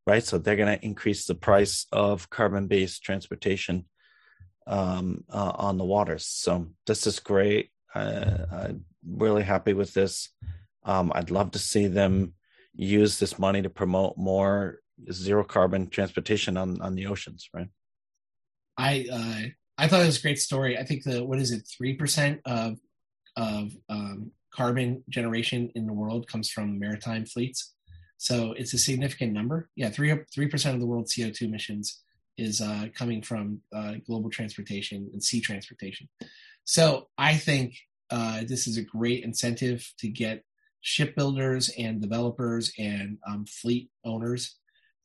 Right, 0.06 0.24
so 0.24 0.38
they're 0.38 0.56
going 0.56 0.78
to 0.78 0.84
increase 0.84 1.26
the 1.26 1.34
price 1.34 1.86
of 1.92 2.30
carbon 2.30 2.66
based 2.66 3.04
transportation 3.04 3.84
um, 4.66 5.24
uh, 5.28 5.52
on 5.54 5.78
the 5.78 5.84
waters. 5.84 6.26
So 6.26 6.68
this 6.86 7.06
is 7.06 7.20
great. 7.20 7.70
I'm 7.94 8.84
really 9.06 9.42
happy 9.42 9.74
with 9.74 9.92
this. 9.94 10.30
Um, 10.84 11.12
I'd 11.14 11.30
love 11.30 11.52
to 11.52 11.58
see 11.58 11.86
them 11.86 12.32
use 12.74 13.18
this 13.18 13.38
money 13.38 13.62
to 13.62 13.70
promote 13.70 14.16
more 14.16 14.78
zero 15.12 15.44
carbon 15.44 15.88
transportation 15.88 16.56
on 16.56 16.80
on 16.80 16.94
the 16.94 17.06
oceans. 17.06 17.48
Right. 17.52 17.68
I 18.76 19.06
uh, 19.12 19.48
I 19.80 19.88
thought 19.88 20.02
it 20.02 20.06
was 20.06 20.18
a 20.18 20.22
great 20.22 20.38
story. 20.38 20.76
I 20.76 20.84
think 20.84 21.04
the 21.04 21.24
what 21.24 21.38
is 21.38 21.52
it 21.52 21.62
three 21.66 21.94
percent 21.94 22.40
of 22.44 22.78
of 23.36 23.72
um, 23.88 24.32
carbon 24.52 25.02
generation 25.08 25.70
in 25.74 25.86
the 25.86 25.92
world 25.92 26.28
comes 26.28 26.50
from 26.50 26.78
maritime 26.78 27.24
fleets. 27.24 27.74
So 28.18 28.52
it's 28.52 28.74
a 28.74 28.78
significant 28.78 29.32
number. 29.32 29.70
Yeah, 29.76 29.88
three 29.88 30.14
three 30.34 30.48
percent 30.48 30.74
of 30.74 30.80
the 30.80 30.86
world's 30.86 31.14
CO 31.14 31.30
two 31.30 31.46
emissions 31.46 32.02
is 32.36 32.60
uh, 32.60 32.88
coming 32.94 33.22
from 33.22 33.62
uh, 33.74 33.94
global 34.06 34.28
transportation 34.30 35.08
and 35.12 35.22
sea 35.24 35.40
transportation. 35.40 36.08
So 36.64 37.08
I 37.16 37.36
think 37.36 37.74
uh, 38.10 38.42
this 38.46 38.66
is 38.66 38.76
a 38.76 38.82
great 38.82 39.24
incentive 39.24 39.90
to 40.00 40.08
get 40.08 40.44
shipbuilders 40.82 41.70
and 41.78 42.00
developers 42.02 42.72
and 42.78 43.18
um, 43.26 43.46
fleet 43.46 43.90
owners 44.04 44.56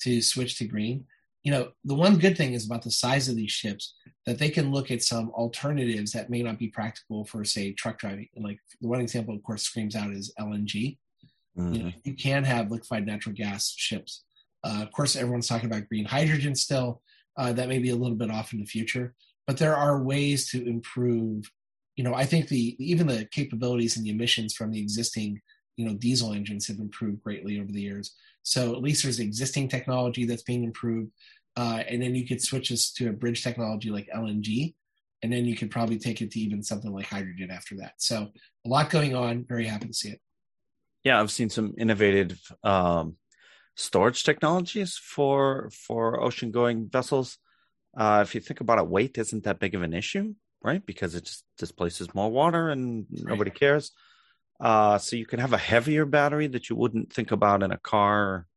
to 0.01 0.21
switch 0.21 0.57
to 0.57 0.65
green. 0.65 1.05
You 1.45 1.51
know, 1.51 1.71
the 1.85 1.95
one 1.95 2.17
good 2.17 2.35
thing 2.35 2.53
is 2.53 2.65
about 2.65 2.81
the 2.81 2.91
size 2.91 3.29
of 3.29 3.37
these 3.37 3.51
ships 3.51 3.93
that 4.25 4.37
they 4.37 4.49
can 4.49 4.71
look 4.71 4.91
at 4.91 5.03
some 5.03 5.29
alternatives 5.29 6.11
that 6.11 6.29
may 6.29 6.41
not 6.41 6.59
be 6.59 6.67
practical 6.67 7.23
for, 7.23 7.45
say, 7.45 7.71
truck 7.71 7.99
driving. 7.99 8.27
And 8.35 8.43
like 8.43 8.59
the 8.81 8.87
one 8.87 8.99
example, 8.99 9.33
of 9.33 9.43
course, 9.43 9.61
screams 9.61 9.95
out 9.95 10.11
is 10.11 10.33
LNG. 10.39 10.97
Mm-hmm. 11.57 11.73
You, 11.73 11.83
know, 11.83 11.91
you 12.03 12.15
can 12.15 12.43
have 12.43 12.71
liquefied 12.71 13.05
natural 13.05 13.35
gas 13.35 13.73
ships. 13.77 14.25
Uh, 14.63 14.81
of 14.81 14.91
course, 14.91 15.15
everyone's 15.15 15.47
talking 15.47 15.69
about 15.69 15.87
green 15.87 16.05
hydrogen 16.05 16.55
still, 16.55 17.01
uh, 17.37 17.53
that 17.53 17.69
may 17.69 17.79
be 17.79 17.89
a 17.89 17.95
little 17.95 18.17
bit 18.17 18.31
off 18.31 18.53
in 18.53 18.59
the 18.59 18.65
future, 18.65 19.13
but 19.45 19.57
there 19.57 19.75
are 19.75 20.01
ways 20.01 20.49
to 20.49 20.67
improve. 20.67 21.49
You 21.95 22.03
know, 22.03 22.13
I 22.13 22.25
think 22.25 22.47
the 22.47 22.75
even 22.83 23.07
the 23.07 23.25
capabilities 23.31 23.97
and 23.97 24.05
the 24.05 24.09
emissions 24.09 24.53
from 24.53 24.71
the 24.71 24.79
existing 24.79 25.41
you 25.77 25.85
know 25.85 25.93
diesel 25.95 26.33
engines 26.33 26.67
have 26.67 26.79
improved 26.79 27.21
greatly 27.21 27.59
over 27.59 27.71
the 27.71 27.81
years. 27.81 28.15
So 28.43 28.73
at 28.73 28.81
least 28.81 29.03
there's 29.03 29.19
existing 29.19 29.69
technology 29.69 30.25
that's 30.25 30.43
being 30.43 30.63
improved, 30.63 31.11
uh, 31.57 31.83
and 31.87 32.01
then 32.01 32.15
you 32.15 32.27
could 32.27 32.41
switch 32.41 32.69
this 32.69 32.91
to 32.93 33.09
a 33.09 33.13
bridge 33.13 33.43
technology 33.43 33.89
like 33.89 34.09
LNG, 34.13 34.75
and 35.21 35.31
then 35.31 35.45
you 35.45 35.55
could 35.55 35.71
probably 35.71 35.97
take 35.97 36.21
it 36.21 36.31
to 36.31 36.39
even 36.39 36.63
something 36.63 36.93
like 36.93 37.05
hydrogen 37.05 37.51
after 37.51 37.77
that. 37.77 37.93
So 37.97 38.29
a 38.65 38.69
lot 38.69 38.89
going 38.89 39.15
on. 39.15 39.45
Very 39.47 39.65
happy 39.65 39.87
to 39.87 39.93
see 39.93 40.09
it. 40.09 40.21
Yeah, 41.03 41.19
I've 41.19 41.31
seen 41.31 41.49
some 41.49 41.73
innovative 41.77 42.39
um, 42.63 43.15
storage 43.75 44.23
technologies 44.23 44.97
for 44.97 45.69
for 45.71 46.21
ocean 46.21 46.51
going 46.51 46.89
vessels. 46.89 47.37
Uh, 47.97 48.19
if 48.25 48.35
you 48.35 48.41
think 48.41 48.59
about 48.59 48.79
it, 48.79 48.87
weight 48.87 49.17
isn't 49.17 49.45
that 49.45 49.59
big 49.59 49.75
of 49.75 49.81
an 49.81 49.93
issue, 49.93 50.33
right? 50.61 50.85
Because 50.85 51.15
it 51.15 51.25
just 51.25 51.45
displaces 51.57 52.13
more 52.13 52.29
water 52.29 52.69
and 52.69 53.05
right. 53.11 53.29
nobody 53.29 53.51
cares. 53.51 53.91
Uh, 54.59 54.97
so 54.97 55.15
you 55.15 55.25
can 55.25 55.39
have 55.39 55.53
a 55.53 55.57
heavier 55.57 56.05
battery 56.05 56.47
that 56.47 56.69
you 56.69 56.75
wouldn't 56.75 57.13
think 57.13 57.31
about 57.31 57.63
in 57.63 57.71
a 57.71 57.77
car. 57.77 58.47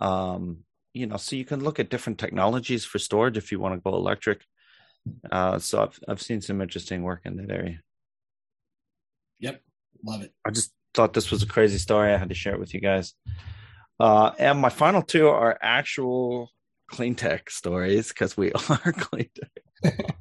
Um, 0.00 0.64
you 0.96 1.06
know, 1.06 1.18
so 1.18 1.36
you 1.36 1.44
can 1.44 1.62
look 1.62 1.78
at 1.78 1.90
different 1.90 2.18
technologies 2.18 2.84
for 2.84 2.98
storage 2.98 3.36
if 3.36 3.52
you 3.52 3.60
want 3.60 3.74
to 3.74 3.80
go 3.80 3.94
electric. 3.94 4.40
Uh, 5.30 5.58
so 5.58 5.82
I've 5.82 6.00
I've 6.08 6.22
seen 6.22 6.40
some 6.40 6.62
interesting 6.62 7.02
work 7.02 7.20
in 7.24 7.36
that 7.36 7.50
area. 7.50 7.80
Yep, 9.40 9.60
love 10.04 10.22
it. 10.22 10.32
I 10.44 10.50
just 10.50 10.72
thought 10.94 11.12
this 11.12 11.30
was 11.30 11.42
a 11.42 11.46
crazy 11.46 11.78
story. 11.78 12.12
I 12.12 12.16
had 12.16 12.30
to 12.30 12.34
share 12.34 12.54
it 12.54 12.60
with 12.60 12.72
you 12.72 12.80
guys. 12.80 13.12
Uh, 14.00 14.32
and 14.38 14.58
my 14.58 14.70
final 14.70 15.02
two 15.02 15.28
are 15.28 15.58
actual 15.60 16.50
clean 16.88 17.14
tech 17.14 17.50
stories 17.50 18.08
because 18.08 18.36
we 18.36 18.52
are 18.70 18.92
clean 18.92 19.28
tech. 19.84 19.94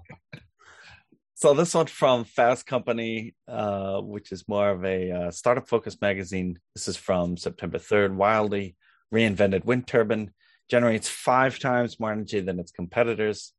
so 1.36 1.54
this 1.54 1.74
one 1.74 1.88
from 1.88 2.26
Fast 2.26 2.66
Company, 2.66 3.34
uh, 3.48 4.02
which 4.02 4.34
is 4.34 4.48
more 4.48 4.70
of 4.70 4.84
a 4.84 5.12
uh, 5.12 5.32
startup 5.32 5.70
focused 5.70 6.02
magazine. 6.02 6.60
This 6.76 6.90
is 6.90 6.98
from 6.98 7.38
September 7.38 7.80
3rd. 7.80 8.16
Wildly 8.16 8.76
reinvented 9.14 9.64
wind 9.64 9.88
turbine 9.88 10.32
generates 10.70 11.10
five 11.10 11.60
times 11.60 12.00
more 12.00 12.12
energy 12.12 12.40
than 12.40 12.60
its 12.60 12.72
competitors. 12.72 13.54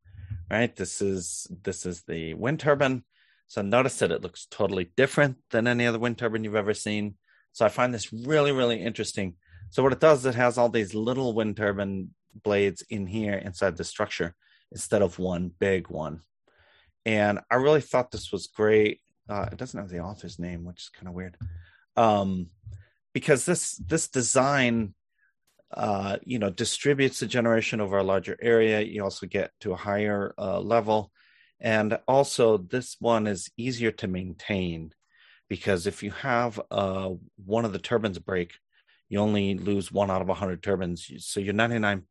Right. 0.49 0.73
This 0.75 1.01
is 1.01 1.47
this 1.63 1.85
is 1.85 2.03
the 2.03 2.33
wind 2.33 2.59
turbine. 2.59 3.03
So 3.47 3.61
notice 3.61 3.99
that 3.99 4.11
it 4.11 4.21
looks 4.21 4.45
totally 4.49 4.91
different 4.97 5.37
than 5.51 5.67
any 5.67 5.85
other 5.85 5.99
wind 5.99 6.17
turbine 6.17 6.43
you've 6.43 6.55
ever 6.55 6.73
seen. 6.73 7.15
So 7.53 7.65
I 7.65 7.69
find 7.69 7.93
this 7.93 8.11
really, 8.11 8.51
really 8.51 8.81
interesting 8.81 9.35
so 9.69 9.83
what 9.83 9.93
it 9.93 9.99
does, 9.99 10.25
it 10.25 10.35
has 10.35 10.57
all 10.57 10.69
these 10.69 10.93
little 10.93 11.33
wind 11.33 11.57
turbine 11.57 12.09
blades 12.43 12.83
in 12.89 13.07
here 13.07 13.33
inside 13.33 13.77
the 13.77 13.83
structure 13.83 14.35
instead 14.71 15.01
of 15.01 15.19
one 15.19 15.51
big 15.59 15.89
one. 15.89 16.21
And 17.05 17.39
I 17.49 17.55
really 17.55 17.81
thought 17.81 18.11
this 18.11 18.31
was 18.31 18.47
great. 18.47 18.99
Uh, 19.29 19.47
it 19.51 19.57
doesn't 19.57 19.79
have 19.79 19.89
the 19.89 19.99
author's 19.99 20.39
name, 20.39 20.63
which 20.63 20.83
is 20.83 20.89
kind 20.89 21.07
of 21.07 21.13
weird, 21.13 21.37
um, 21.97 22.47
because 23.13 23.45
this 23.45 23.75
this 23.75 24.07
design, 24.07 24.93
uh, 25.71 26.17
you 26.23 26.39
know, 26.39 26.49
distributes 26.49 27.19
the 27.19 27.25
generation 27.25 27.81
over 27.81 27.97
a 27.97 28.03
larger 28.03 28.37
area. 28.41 28.81
You 28.81 29.03
also 29.03 29.27
get 29.27 29.51
to 29.61 29.73
a 29.73 29.77
higher 29.77 30.33
uh, 30.37 30.59
level, 30.59 31.11
and 31.59 31.97
also 32.07 32.57
this 32.57 32.95
one 32.99 33.27
is 33.27 33.49
easier 33.57 33.91
to 33.91 34.07
maintain 34.07 34.93
because 35.49 35.87
if 35.87 36.03
you 36.03 36.11
have 36.11 36.59
uh, 36.71 37.09
one 37.43 37.65
of 37.65 37.73
the 37.73 37.79
turbines 37.79 38.19
break, 38.19 38.53
you 39.09 39.19
only 39.19 39.55
lose 39.55 39.91
one 39.91 40.11
out 40.11 40.21
of 40.21 40.27
100 40.27 40.61
turbines. 40.61 41.09
So 41.19 41.39
you're 41.39 41.53
99% 41.53 42.03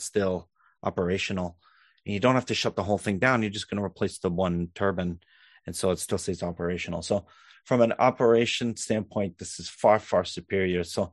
still 0.00 0.48
operational. 0.82 1.56
And 2.04 2.12
you 2.12 2.20
don't 2.20 2.34
have 2.34 2.46
to 2.46 2.54
shut 2.54 2.76
the 2.76 2.82
whole 2.82 2.98
thing 2.98 3.18
down. 3.18 3.42
You're 3.42 3.50
just 3.50 3.70
going 3.70 3.78
to 3.78 3.84
replace 3.84 4.18
the 4.18 4.28
one 4.28 4.68
turbine. 4.74 5.20
And 5.66 5.74
so 5.74 5.90
it 5.90 5.98
still 5.98 6.18
stays 6.18 6.42
operational. 6.42 7.02
So, 7.02 7.26
from 7.64 7.80
an 7.80 7.92
operation 8.00 8.74
standpoint, 8.76 9.38
this 9.38 9.60
is 9.60 9.68
far, 9.68 10.00
far 10.00 10.24
superior. 10.24 10.82
So, 10.82 11.12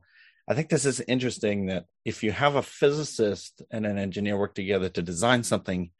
I 0.50 0.54
think 0.54 0.68
this 0.68 0.84
is 0.84 0.98
interesting 1.06 1.66
that 1.66 1.84
if 2.04 2.24
you 2.24 2.32
have 2.32 2.56
a 2.56 2.62
physicist 2.62 3.62
and 3.70 3.86
an 3.86 3.98
engineer 3.98 4.36
work 4.36 4.52
together 4.52 4.88
to 4.88 5.00
design 5.00 5.44
something, 5.44 5.92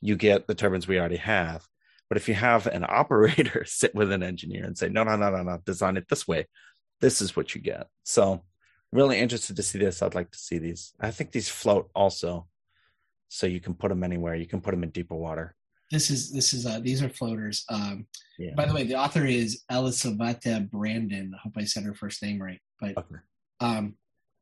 you 0.00 0.14
get 0.14 0.46
the 0.46 0.54
turbines 0.54 0.86
we 0.86 1.00
already 1.00 1.16
have. 1.16 1.66
But 2.08 2.16
if 2.16 2.28
you 2.28 2.34
have 2.34 2.68
an 2.68 2.84
operator 2.88 3.64
sit 3.66 3.96
with 3.96 4.12
an 4.12 4.22
engineer 4.22 4.64
and 4.64 4.78
say, 4.78 4.88
no, 4.88 5.02
no, 5.02 5.16
no, 5.16 5.30
no, 5.30 5.42
no, 5.42 5.58
design 5.66 5.96
it 5.96 6.06
this 6.08 6.28
way, 6.28 6.46
this 7.00 7.20
is 7.20 7.34
what 7.34 7.56
you 7.56 7.60
get. 7.60 7.88
So 8.04 8.44
really 8.92 9.18
interested 9.18 9.56
to 9.56 9.64
see 9.64 9.80
this. 9.80 10.00
I'd 10.00 10.14
like 10.14 10.30
to 10.30 10.38
see 10.38 10.58
these. 10.58 10.94
I 11.00 11.10
think 11.10 11.32
these 11.32 11.48
float 11.48 11.90
also, 11.92 12.46
so 13.28 13.48
you 13.48 13.58
can 13.58 13.74
put 13.74 13.88
them 13.88 14.04
anywhere. 14.04 14.36
You 14.36 14.46
can 14.46 14.60
put 14.60 14.70
them 14.70 14.84
in 14.84 14.90
deeper 14.90 15.16
water. 15.16 15.56
This 15.90 16.10
is 16.10 16.30
this 16.30 16.52
is 16.52 16.64
uh, 16.64 16.78
these 16.78 17.02
are 17.02 17.08
floaters. 17.08 17.64
Um, 17.68 18.06
yeah. 18.38 18.54
By 18.54 18.66
the 18.66 18.74
way, 18.74 18.84
the 18.84 18.94
author 18.94 19.24
is 19.24 19.64
Elissaveta 19.70 20.70
Brandon. 20.70 21.32
I 21.34 21.38
hope 21.42 21.54
I 21.56 21.64
said 21.64 21.82
her 21.82 21.94
first 21.94 22.22
name 22.22 22.40
right. 22.40 22.60
But 22.80 22.96
okay. 22.98 23.16
Um, 23.60 23.94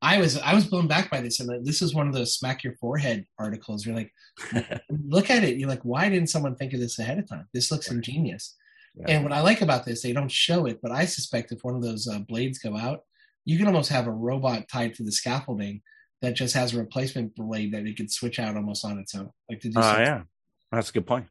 I 0.03 0.19
was 0.19 0.39
I 0.39 0.55
was 0.55 0.67
blown 0.67 0.87
back 0.87 1.11
by 1.11 1.21
this, 1.21 1.41
and 1.41 1.65
this 1.65 1.81
is 1.81 1.95
one 1.95 2.07
of 2.07 2.13
those 2.13 2.35
smack 2.35 2.63
your 2.63 2.75
forehead 2.77 3.25
articles. 3.39 3.87
You're 3.87 3.97
like, 3.97 4.13
look 4.91 5.31
at 5.31 5.45
it. 5.45 5.57
You're 5.57 5.69
like, 5.69 5.83
why 5.83 6.09
didn't 6.09 6.31
someone 6.31 6.57
think 6.57 6.75
of 6.75 6.81
this 6.81 6.99
ahead 6.99 7.19
of 7.19 7.29
time? 7.29 7.49
This 7.55 7.71
looks 7.71 7.91
ingenious. 7.91 8.55
Yeah. 8.97 9.07
And 9.09 9.25
what 9.25 9.33
I 9.33 9.41
like 9.41 9.63
about 9.63 9.85
this, 9.85 10.03
they 10.03 10.13
don't 10.13 10.31
show 10.31 10.67
it, 10.67 10.81
but 10.83 10.93
I 10.93 11.05
suspect 11.07 11.53
if 11.53 11.65
one 11.65 11.75
of 11.75 11.83
those 11.83 12.07
uh, 12.07 12.21
blades 12.21 12.59
go 12.59 12.77
out, 12.77 13.01
you 13.45 13.59
can 13.59 13.67
almost 13.67 13.91
have 13.91 14.07
a 14.07 14.13
robot 14.13 14.69
tied 14.69 14.95
to 14.95 15.03
the 15.03 15.11
scaffolding 15.11 15.83
that 16.23 16.35
just 16.35 16.55
has 16.55 16.75
a 16.75 16.79
replacement 16.79 17.35
blade 17.35 17.73
that 17.73 17.87
it 17.87 17.97
could 17.97 18.11
switch 18.11 18.39
out 18.39 18.57
almost 18.57 18.85
on 18.85 18.99
its 18.99 19.15
own. 19.15 19.31
Like 19.49 19.61
to 19.61 19.69
do. 19.69 19.81
Uh, 19.81 19.97
yeah, 19.99 20.23
that's 20.71 20.91
a 20.91 20.93
good 20.93 21.07
point. 21.07 21.27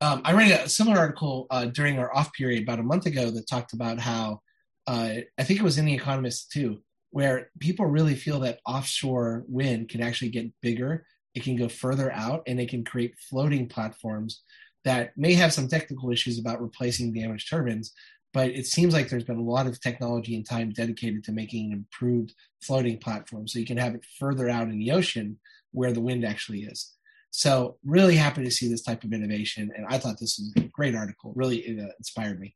Um, 0.00 0.22
I 0.24 0.32
read 0.32 0.52
a 0.52 0.68
similar 0.68 0.98
article 0.98 1.46
uh, 1.50 1.66
during 1.66 1.98
our 1.98 2.14
off 2.14 2.32
period 2.32 2.62
about 2.62 2.78
a 2.78 2.84
month 2.84 3.06
ago 3.06 3.30
that 3.30 3.48
talked 3.48 3.72
about 3.72 3.98
how 3.98 4.40
uh, 4.86 5.14
I 5.38 5.44
think 5.44 5.58
it 5.58 5.64
was 5.64 5.78
in 5.78 5.86
the 5.86 5.94
Economist 5.94 6.52
too, 6.52 6.78
where 7.10 7.50
people 7.58 7.86
really 7.86 8.14
feel 8.14 8.40
that 8.40 8.60
offshore 8.66 9.44
wind 9.48 9.88
can 9.88 10.02
actually 10.02 10.30
get 10.30 10.52
bigger. 10.60 11.06
It 11.34 11.42
can 11.42 11.56
go 11.56 11.68
further 11.68 12.12
out, 12.12 12.42
and 12.46 12.60
it 12.60 12.68
can 12.68 12.84
create 12.84 13.14
floating 13.30 13.68
platforms 13.68 14.42
that 14.84 15.16
may 15.16 15.34
have 15.34 15.52
some 15.52 15.68
technical 15.68 16.10
issues 16.10 16.38
about 16.38 16.62
replacing 16.62 17.12
damaged 17.12 17.48
turbines, 17.50 17.92
but 18.32 18.50
it 18.50 18.66
seems 18.66 18.94
like 18.94 19.08
there's 19.08 19.24
been 19.24 19.38
a 19.38 19.42
lot 19.42 19.66
of 19.66 19.80
technology 19.80 20.36
and 20.36 20.46
time 20.46 20.70
dedicated 20.70 21.24
to 21.24 21.32
making 21.32 21.72
improved 21.72 22.34
floating 22.62 22.98
platform 22.98 23.48
so 23.48 23.58
you 23.58 23.66
can 23.66 23.76
have 23.76 23.94
it 23.94 24.04
further 24.18 24.48
out 24.48 24.68
in 24.68 24.78
the 24.78 24.90
ocean 24.90 25.38
where 25.72 25.92
the 25.92 26.00
wind 26.00 26.24
actually 26.24 26.60
is. 26.60 26.94
So, 27.30 27.76
really 27.84 28.16
happy 28.16 28.42
to 28.44 28.50
see 28.50 28.68
this 28.68 28.82
type 28.82 29.04
of 29.04 29.12
innovation. 29.12 29.70
And 29.76 29.86
I 29.86 29.98
thought 29.98 30.18
this 30.18 30.38
was 30.38 30.52
a 30.56 30.68
great 30.68 30.94
article, 30.94 31.32
really 31.36 31.78
uh, 31.78 31.88
inspired 31.98 32.40
me. 32.40 32.54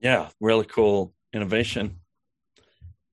Yeah, 0.00 0.28
really 0.40 0.66
cool. 0.66 1.14
innovation. 1.32 2.00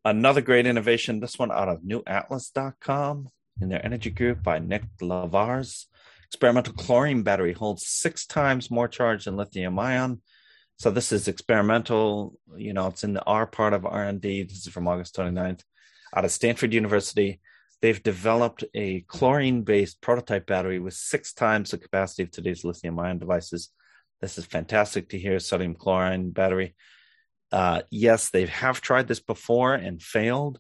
Another 0.06 0.42
great 0.42 0.68
innovation, 0.68 1.20
this 1.20 1.40
one 1.40 1.52
out 1.52 1.68
of 1.68 1.82
newatlas.com 1.82 3.28
in 3.60 3.70
their 3.70 3.84
energy 3.84 4.12
group 4.12 4.44
by 4.44 4.60
Nick 4.60 4.84
Lavars. 5.02 5.86
Experimental 6.28 6.76
chlorine 6.76 7.24
battery 7.24 7.54
holds 7.54 7.88
six 7.88 8.28
times 8.28 8.70
more 8.70 8.88
charge 8.88 9.26
than 9.26 9.36
lithium 9.36 9.80
ion. 9.80 10.22
So 10.78 10.92
this 10.92 11.12
is 11.12 11.28
experimental, 11.28 12.38
you 12.56 12.72
know, 12.74 12.86
it's 12.86 13.04
in 13.04 13.14
the 13.14 13.24
R 13.24 13.48
part 13.48 13.74
of 13.74 13.84
R&D. 13.84 14.44
This 14.44 14.68
is 14.68 14.72
from 14.72 14.88
August 14.88 15.16
29th 15.16 15.62
out 16.16 16.26
of 16.26 16.32
Stanford 16.32 16.72
University. 16.72 17.42
They've 17.82 18.04
developed 18.04 18.64
a 18.76 19.02
chlorine-based 19.08 20.02
prototype 20.02 20.46
battery 20.46 20.78
with 20.78 20.94
six 20.94 21.34
times 21.34 21.72
the 21.72 21.80
capacity 21.80 22.22
of 22.22 22.32
today's 22.32 22.64
lithium-ion 22.64 23.18
devices. 23.18 23.72
This 24.22 24.38
is 24.38 24.46
fantastic 24.46 25.10
to 25.10 25.18
hear. 25.18 25.40
Sodium 25.40 25.74
chlorine 25.74 26.30
battery. 26.30 26.76
Uh, 27.56 27.82
yes, 27.90 28.32
they 28.32 28.46
have 28.48 28.82
tried 28.82 29.08
this 29.08 29.22
before 29.22 29.76
and 29.76 30.04
failed. 30.04 30.60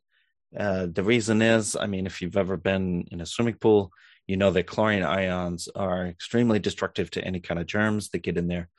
Uh, 0.57 0.87
the 0.89 1.03
reason 1.03 1.41
is, 1.41 1.75
I 1.75 1.87
mean, 1.87 2.05
if 2.05 2.21
you've 2.21 2.37
ever 2.37 2.55
been 2.55 3.05
in 3.11 3.19
a 3.19 3.25
swimming 3.25 3.55
pool, 3.55 3.91
you 4.27 4.37
know 4.37 4.49
that 4.51 4.65
chlorine 4.65 5.03
ions 5.03 5.67
are 5.75 6.07
extremely 6.07 6.57
destructive 6.57 7.11
to 7.11 7.21
any 7.25 7.41
kind 7.41 7.59
of 7.59 7.67
germs 7.67 8.07
that 8.09 8.19
get 8.19 8.37
in 8.37 8.47
there. 8.47 8.69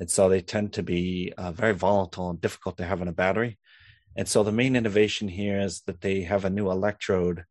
And 0.00 0.10
so 0.10 0.28
they 0.28 0.40
tend 0.40 0.72
to 0.72 0.82
be 0.82 1.32
uh, 1.38 1.52
very 1.52 1.72
volatile 1.72 2.30
and 2.30 2.40
difficult 2.40 2.76
to 2.78 2.84
have 2.84 3.02
in 3.02 3.06
a 3.06 3.12
battery. 3.12 3.56
And 4.16 4.26
so 4.26 4.42
the 4.42 4.50
main 4.50 4.74
innovation 4.74 5.28
here 5.28 5.60
is 5.60 5.82
that 5.82 6.00
they 6.00 6.22
have 6.22 6.44
a 6.44 6.50
new 6.50 6.72
electrode 6.72 7.44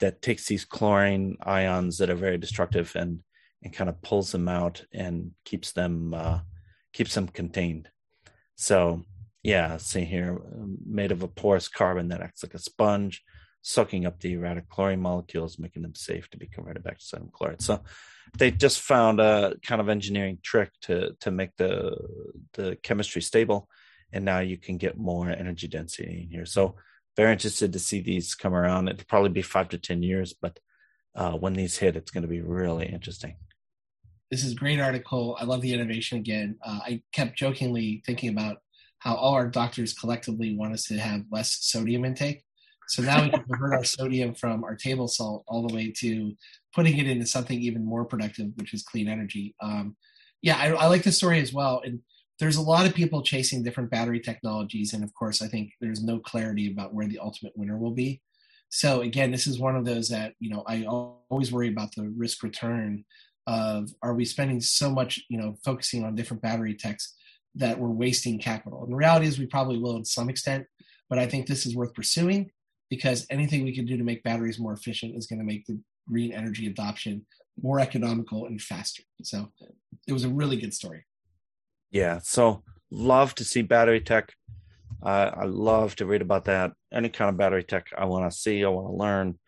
that 0.00 0.20
takes 0.20 0.46
these 0.46 0.64
chlorine 0.64 1.36
ions 1.44 1.98
that 1.98 2.10
are 2.10 2.16
very 2.16 2.38
destructive 2.38 2.96
and 2.96 3.20
and 3.62 3.72
kind 3.72 3.88
of 3.88 4.02
pulls 4.02 4.32
them 4.32 4.48
out 4.48 4.84
and 4.92 5.30
keeps 5.44 5.70
them 5.70 6.12
uh, 6.12 6.40
keeps 6.92 7.14
them 7.14 7.28
contained. 7.28 7.88
So 8.56 9.04
yeah, 9.42 9.76
see 9.78 10.04
here, 10.04 10.38
made 10.86 11.12
of 11.12 11.22
a 11.22 11.28
porous 11.28 11.68
carbon 11.68 12.08
that 12.08 12.20
acts 12.20 12.42
like 12.42 12.54
a 12.54 12.58
sponge, 12.58 13.22
soaking 13.62 14.06
up 14.06 14.20
the 14.20 14.34
erratic 14.34 14.68
chlorine 14.68 15.00
molecules, 15.00 15.58
making 15.58 15.82
them 15.82 15.94
safe 15.94 16.28
to 16.30 16.38
be 16.38 16.46
converted 16.46 16.82
back 16.82 16.98
to 16.98 17.04
sodium 17.04 17.30
chloride. 17.32 17.62
So 17.62 17.82
they 18.36 18.50
just 18.50 18.80
found 18.80 19.20
a 19.20 19.54
kind 19.66 19.80
of 19.80 19.88
engineering 19.88 20.38
trick 20.42 20.70
to 20.82 21.16
to 21.20 21.30
make 21.30 21.56
the 21.56 21.96
the 22.54 22.76
chemistry 22.82 23.22
stable, 23.22 23.68
and 24.12 24.24
now 24.24 24.40
you 24.40 24.56
can 24.58 24.76
get 24.76 24.98
more 24.98 25.30
energy 25.30 25.68
density 25.68 26.22
in 26.22 26.30
here. 26.30 26.46
So 26.46 26.76
very 27.16 27.32
interested 27.32 27.72
to 27.72 27.78
see 27.78 28.00
these 28.00 28.34
come 28.34 28.54
around. 28.54 28.88
It'll 28.88 29.04
probably 29.06 29.30
be 29.30 29.42
five 29.42 29.68
to 29.70 29.78
ten 29.78 30.02
years, 30.02 30.34
but 30.34 30.58
uh, 31.14 31.32
when 31.32 31.54
these 31.54 31.76
hit, 31.76 31.96
it's 31.96 32.10
going 32.10 32.22
to 32.22 32.28
be 32.28 32.40
really 32.40 32.86
interesting. 32.86 33.36
This 34.30 34.44
is 34.44 34.52
a 34.52 34.56
great 34.56 34.78
article. 34.78 35.36
I 35.40 35.44
love 35.44 35.60
the 35.60 35.74
innovation 35.74 36.18
again. 36.18 36.56
Uh, 36.64 36.78
I 36.84 37.02
kept 37.12 37.36
jokingly 37.36 38.02
thinking 38.06 38.28
about 38.28 38.58
how 39.00 39.14
all 39.14 39.34
our 39.34 39.48
doctors 39.48 39.92
collectively 39.92 40.56
want 40.56 40.72
us 40.72 40.84
to 40.84 40.98
have 40.98 41.24
less 41.30 41.58
sodium 41.60 42.04
intake. 42.04 42.44
So 42.88 43.02
now 43.02 43.22
we 43.22 43.30
can 43.30 43.42
convert 43.44 43.74
our 43.74 43.84
sodium 43.84 44.34
from 44.34 44.64
our 44.64 44.74
table 44.74 45.08
salt 45.08 45.44
all 45.46 45.66
the 45.66 45.74
way 45.74 45.92
to 45.98 46.34
putting 46.74 46.98
it 46.98 47.06
into 47.06 47.26
something 47.26 47.60
even 47.60 47.84
more 47.84 48.04
productive, 48.04 48.48
which 48.56 48.74
is 48.74 48.82
clean 48.82 49.08
energy. 49.08 49.54
Um, 49.62 49.96
yeah, 50.42 50.56
I, 50.56 50.72
I 50.72 50.86
like 50.86 51.02
the 51.02 51.12
story 51.12 51.40
as 51.40 51.52
well. 51.52 51.82
And 51.84 52.00
there's 52.40 52.56
a 52.56 52.62
lot 52.62 52.86
of 52.86 52.94
people 52.94 53.22
chasing 53.22 53.62
different 53.62 53.90
battery 53.90 54.18
technologies 54.18 54.94
and 54.94 55.04
of 55.04 55.14
course 55.14 55.42
i 55.42 55.46
think 55.46 55.72
there's 55.80 56.02
no 56.02 56.18
clarity 56.18 56.72
about 56.72 56.92
where 56.92 57.06
the 57.06 57.18
ultimate 57.18 57.52
winner 57.54 57.76
will 57.76 57.92
be 57.92 58.20
so 58.70 59.02
again 59.02 59.30
this 59.30 59.46
is 59.46 59.60
one 59.60 59.76
of 59.76 59.84
those 59.84 60.08
that 60.08 60.32
you 60.40 60.50
know 60.50 60.64
i 60.66 60.84
always 60.84 61.52
worry 61.52 61.68
about 61.68 61.94
the 61.94 62.08
risk 62.16 62.42
return 62.42 63.04
of 63.46 63.90
are 64.02 64.14
we 64.14 64.24
spending 64.24 64.60
so 64.60 64.90
much 64.90 65.20
you 65.28 65.38
know 65.38 65.54
focusing 65.64 66.04
on 66.04 66.14
different 66.14 66.42
battery 66.42 66.74
techs 66.74 67.14
that 67.54 67.78
we're 67.78 67.88
wasting 67.88 68.38
capital 68.38 68.82
and 68.82 68.92
the 68.92 68.96
reality 68.96 69.26
is 69.26 69.38
we 69.38 69.46
probably 69.46 69.78
will 69.78 69.96
in 69.96 70.04
some 70.04 70.28
extent 70.28 70.66
but 71.08 71.18
i 71.18 71.26
think 71.26 71.46
this 71.46 71.66
is 71.66 71.74
worth 71.74 71.94
pursuing 71.94 72.50
because 72.88 73.26
anything 73.30 73.64
we 73.64 73.74
can 73.74 73.86
do 73.86 73.96
to 73.96 74.04
make 74.04 74.22
batteries 74.22 74.58
more 74.58 74.72
efficient 74.72 75.16
is 75.16 75.26
going 75.26 75.38
to 75.38 75.44
make 75.44 75.66
the 75.66 75.78
green 76.08 76.32
energy 76.32 76.66
adoption 76.66 77.26
more 77.60 77.80
economical 77.80 78.46
and 78.46 78.60
faster 78.60 79.02
so 79.22 79.50
it 80.06 80.12
was 80.12 80.24
a 80.24 80.28
really 80.28 80.56
good 80.56 80.72
story 80.72 81.04
yeah, 81.90 82.20
so 82.22 82.62
love 82.90 83.34
to 83.36 83.44
see 83.44 83.62
battery 83.62 84.00
tech. 84.00 84.32
Uh, 85.02 85.30
I 85.34 85.44
love 85.44 85.96
to 85.96 86.06
read 86.06 86.22
about 86.22 86.44
that. 86.44 86.72
Any 86.92 87.08
kind 87.08 87.28
of 87.28 87.36
battery 87.36 87.64
tech 87.64 87.88
I 87.96 88.04
want 88.04 88.30
to 88.30 88.36
see, 88.36 88.64
I 88.64 88.68
want 88.68 88.88
to 88.88 88.92
learn. 88.92 89.38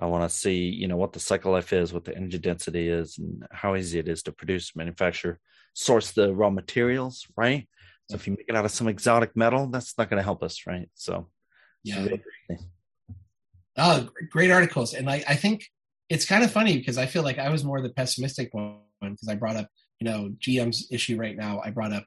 I 0.00 0.06
want 0.06 0.28
to 0.28 0.34
see, 0.34 0.64
you 0.64 0.88
know, 0.88 0.96
what 0.96 1.12
the 1.12 1.20
cycle 1.20 1.52
life 1.52 1.72
is, 1.72 1.92
what 1.92 2.04
the 2.04 2.16
energy 2.16 2.38
density 2.38 2.88
is, 2.88 3.18
and 3.18 3.44
how 3.50 3.76
easy 3.76 3.98
it 3.98 4.08
is 4.08 4.22
to 4.24 4.32
produce, 4.32 4.74
manufacture, 4.74 5.38
source 5.74 6.12
the 6.12 6.34
raw 6.34 6.50
materials, 6.50 7.26
right? 7.36 7.68
So 8.10 8.16
if 8.16 8.26
you 8.26 8.34
make 8.34 8.46
it 8.48 8.56
out 8.56 8.64
of 8.64 8.70
some 8.70 8.88
exotic 8.88 9.36
metal, 9.36 9.68
that's 9.68 9.96
not 9.96 10.10
going 10.10 10.18
to 10.18 10.24
help 10.24 10.42
us, 10.42 10.66
right? 10.66 10.88
So, 10.94 11.28
yeah. 11.82 12.08
oh, 13.78 14.08
great 14.30 14.50
articles, 14.50 14.94
and 14.94 15.08
I, 15.08 15.24
I 15.26 15.34
think 15.34 15.66
it's 16.08 16.26
kind 16.26 16.44
of 16.44 16.50
funny 16.50 16.76
because 16.76 16.98
I 16.98 17.06
feel 17.06 17.22
like 17.22 17.38
I 17.38 17.48
was 17.48 17.64
more 17.64 17.80
the 17.80 17.88
pessimistic 17.88 18.52
one 18.52 18.80
because 19.00 19.28
I 19.28 19.34
brought 19.34 19.56
up 19.56 19.68
you 19.98 20.10
know 20.10 20.34
GM's 20.40 20.88
issue 20.90 21.16
right 21.16 21.36
now. 21.36 21.60
I 21.64 21.70
brought 21.70 21.92
up 21.92 22.04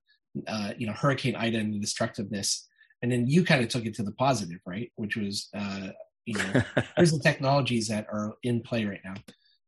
uh, 0.48 0.74
you 0.78 0.86
know 0.86 0.94
Hurricane 0.94 1.36
Ida 1.36 1.58
and 1.58 1.74
the 1.74 1.80
destructiveness, 1.80 2.68
and 3.02 3.12
then 3.12 3.28
you 3.28 3.44
kind 3.44 3.64
of 3.64 3.70
took 3.70 3.86
it 3.86 3.96
to 3.96 4.04
the 4.04 4.12
positive, 4.12 4.60
right? 4.66 4.92
Which 4.96 5.16
was 5.16 5.50
uh, 5.56 5.90
you 6.26 6.38
know 6.38 6.62
here's 6.98 7.12
the 7.12 7.20
technologies 7.20 7.88
that 7.88 8.08
are 8.12 8.34
in 8.44 8.62
play 8.62 8.86
right 8.86 9.02
now. 9.04 9.16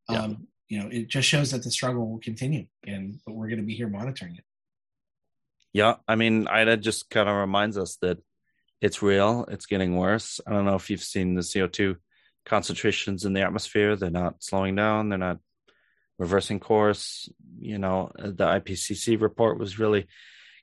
Yeah. 0.09 0.33
You 0.69 0.79
know, 0.79 0.89
it 0.91 1.07
just 1.07 1.27
shows 1.27 1.51
that 1.51 1.63
the 1.63 1.71
struggle 1.71 2.09
will 2.09 2.19
continue, 2.19 2.65
and 2.85 3.19
but 3.25 3.33
we're 3.33 3.47
going 3.47 3.61
to 3.61 3.65
be 3.65 3.75
here 3.75 3.87
monitoring 3.87 4.35
it. 4.35 4.43
Yeah, 5.73 5.95
I 6.07 6.15
mean, 6.15 6.47
Ida 6.47 6.77
just 6.77 7.09
kind 7.09 7.29
of 7.29 7.35
reminds 7.35 7.77
us 7.77 7.97
that 8.01 8.17
it's 8.81 9.01
real. 9.01 9.45
It's 9.49 9.65
getting 9.65 9.95
worse. 9.95 10.39
I 10.45 10.51
don't 10.51 10.65
know 10.65 10.75
if 10.75 10.89
you've 10.89 11.03
seen 11.03 11.35
the 11.35 11.43
CO 11.43 11.67
two 11.67 11.97
concentrations 12.45 13.25
in 13.25 13.33
the 13.33 13.41
atmosphere. 13.41 13.95
They're 13.95 14.09
not 14.09 14.43
slowing 14.43 14.75
down. 14.75 15.09
They're 15.09 15.17
not 15.17 15.39
reversing 16.17 16.59
course. 16.59 17.29
You 17.59 17.77
know, 17.77 18.11
the 18.17 18.45
IPCC 18.45 19.19
report 19.21 19.59
was 19.59 19.79
really 19.79 20.07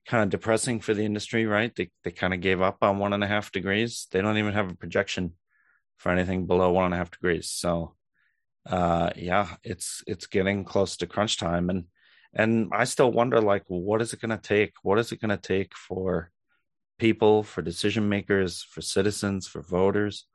kind 0.06 0.22
of 0.22 0.30
depressing 0.30 0.80
for 0.80 0.94
the 0.94 1.04
industry, 1.04 1.46
right? 1.46 1.74
They 1.74 1.90
they 2.02 2.10
kind 2.10 2.34
of 2.34 2.40
gave 2.40 2.60
up 2.60 2.78
on 2.82 2.98
one 2.98 3.12
and 3.12 3.24
a 3.24 3.28
half 3.28 3.52
degrees. 3.52 4.06
They 4.10 4.20
don't 4.20 4.38
even 4.38 4.54
have 4.54 4.70
a 4.70 4.76
projection 4.76 5.32
for 5.96 6.10
anything 6.12 6.46
below 6.46 6.70
one 6.72 6.86
and 6.86 6.94
a 6.94 6.98
half 6.98 7.10
degrees. 7.10 7.50
So, 7.50 7.94
uh, 8.66 9.10
yeah, 9.16 9.56
it's 9.62 10.02
it's 10.06 10.26
getting 10.26 10.64
close 10.64 10.96
to 10.98 11.06
crunch 11.06 11.38
time, 11.38 11.70
and 11.70 11.84
and 12.34 12.70
I 12.72 12.84
still 12.84 13.12
wonder, 13.12 13.40
like, 13.40 13.64
what 13.68 14.02
is 14.02 14.12
it 14.12 14.20
going 14.20 14.30
to 14.30 14.38
take? 14.38 14.72
What 14.82 14.98
is 14.98 15.12
it 15.12 15.20
going 15.20 15.30
to 15.30 15.36
take 15.36 15.74
for 15.76 16.30
people, 16.98 17.42
for 17.42 17.62
decision 17.62 18.08
makers, 18.08 18.62
for 18.62 18.80
citizens, 18.80 19.46
for 19.46 19.62
voters 19.62 20.26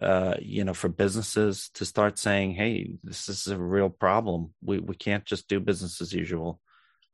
uh, 0.00 0.34
you 0.40 0.64
know, 0.64 0.74
for 0.74 0.88
businesses 0.88 1.70
to 1.74 1.84
start 1.84 2.18
saying, 2.18 2.54
"Hey, 2.54 2.92
this 3.02 3.28
is 3.28 3.46
a 3.48 3.58
real 3.58 3.88
problem. 3.88 4.52
We 4.62 4.78
we 4.78 4.94
can't 4.94 5.24
just 5.24 5.48
do 5.48 5.60
business 5.60 6.00
as 6.00 6.12
usual. 6.12 6.60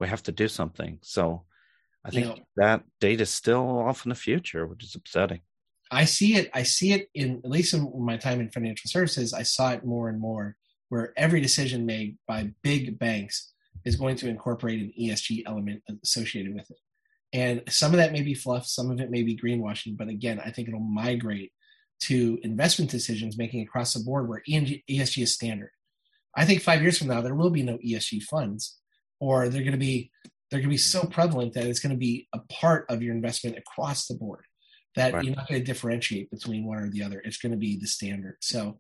We 0.01 0.09
have 0.09 0.23
to 0.25 0.33
do 0.33 0.49
something." 0.49 0.99
So, 1.03 1.45
I 2.05 2.11
think 2.11 2.43
that 2.57 2.83
date 3.01 3.21
is 3.21 3.31
still 3.31 3.79
off 3.81 4.05
in 4.05 4.09
the 4.11 4.15
future, 4.17 4.67
which 4.67 4.83
is 4.83 4.95
upsetting. 4.95 5.41
I 5.93 6.07
see 6.07 6.37
it. 6.37 6.51
I 6.55 6.63
see 6.63 6.95
it 6.95 7.09
in 7.15 7.43
at 7.45 7.51
least 7.51 7.75
in 7.75 7.93
my 8.03 8.17
time 8.17 8.41
in 8.41 8.49
financial 8.49 8.89
services. 8.89 9.35
I 9.35 9.43
saw 9.43 9.73
it 9.73 9.85
more 9.85 10.09
and 10.09 10.19
more, 10.19 10.57
where 10.89 11.13
every 11.19 11.43
decision 11.43 11.85
made 11.85 12.17
by 12.27 12.53
big 12.63 12.99
banks 12.99 13.53
is 13.85 13.97
going 13.97 14.17
to 14.17 14.29
incorporate 14.29 14.81
an 14.81 14.93
ESG 14.99 15.43
element 15.47 15.83
associated 16.03 16.55
with 16.55 16.71
it. 16.71 16.79
And 17.35 17.63
some 17.69 17.93
of 17.93 17.99
that 17.99 18.13
may 18.13 18.23
be 18.23 18.35
fluff, 18.35 18.67
some 18.67 18.91
of 18.91 19.01
it 19.01 19.11
may 19.11 19.23
be 19.23 19.37
greenwashing, 19.37 19.97
but 19.97 20.09
again, 20.09 20.41
I 20.43 20.51
think 20.51 20.69
it'll 20.69 20.81
migrate 20.81 21.53
to 22.05 22.39
investment 22.43 22.91
decisions 22.91 23.39
making 23.39 23.63
across 23.63 23.93
the 23.93 24.05
board 24.05 24.29
where 24.29 24.43
ESG 24.49 25.23
is 25.23 25.35
standard. 25.35 25.71
I 26.35 26.47
think 26.47 26.63
five 26.63 26.81
years 26.81 26.99
from 26.99 27.09
now 27.09 27.21
there 27.21 27.35
will 27.35 27.51
be 27.51 27.63
no 27.63 27.77
ESG 27.79 28.23
funds, 28.23 28.79
or 29.21 29.51
they're 29.51 29.63
going 29.63 29.73
to 29.73 29.79
be 29.79 30.11
they're 30.51 30.61
going 30.61 30.69
to 30.69 30.75
be 30.75 30.79
so 30.79 31.05
prevalent 31.05 31.55
that 31.55 31.65
it's 31.65 31.81
going 31.81 31.95
to 31.95 31.99
be 31.99 32.29
a 32.35 32.41
part 32.51 32.87
of 32.91 33.03
your 33.03 33.15
investment 33.15 33.57
across 33.57 34.07
the 34.07 34.15
board 34.15 34.45
that 34.95 35.15
right. 35.15 35.25
you're 35.25 35.35
not 35.35 35.49
going 35.49 35.61
to 35.61 35.67
differentiate 35.67 36.31
between 36.31 36.67
one 36.67 36.79
or 36.79 36.91
the 36.91 37.03
other. 37.03 37.21
It's 37.25 37.39
going 37.39 37.53
to 37.53 37.59
be 37.59 37.77
the 37.77 37.87
standard. 37.87 38.37
So, 38.41 38.79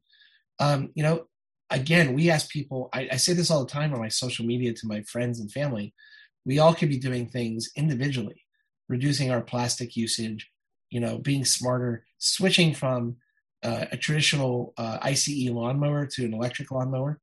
um, 0.58 0.90
you 0.94 1.02
know, 1.02 1.26
again, 1.70 2.12
we 2.14 2.30
ask 2.30 2.50
people. 2.50 2.88
I, 2.92 3.08
I 3.12 3.16
say 3.16 3.32
this 3.32 3.50
all 3.50 3.64
the 3.64 3.70
time 3.70 3.92
on 3.92 4.00
my 4.00 4.08
social 4.08 4.44
media 4.44 4.72
to 4.74 4.86
my 4.86 5.02
friends 5.02 5.40
and 5.40 5.50
family. 5.50 5.94
We 6.44 6.58
all 6.58 6.74
could 6.74 6.88
be 6.88 6.98
doing 6.98 7.28
things 7.28 7.70
individually, 7.76 8.44
reducing 8.88 9.30
our 9.30 9.40
plastic 9.40 9.96
usage, 9.96 10.50
you 10.90 11.00
know, 11.00 11.18
being 11.18 11.44
smarter, 11.44 12.04
switching 12.18 12.74
from 12.74 13.16
uh, 13.62 13.86
a 13.92 13.96
traditional 13.96 14.74
uh, 14.76 14.98
ICE 15.02 15.48
lawnmower 15.50 16.06
to 16.06 16.24
an 16.24 16.34
electric 16.34 16.70
lawnmower. 16.70 17.20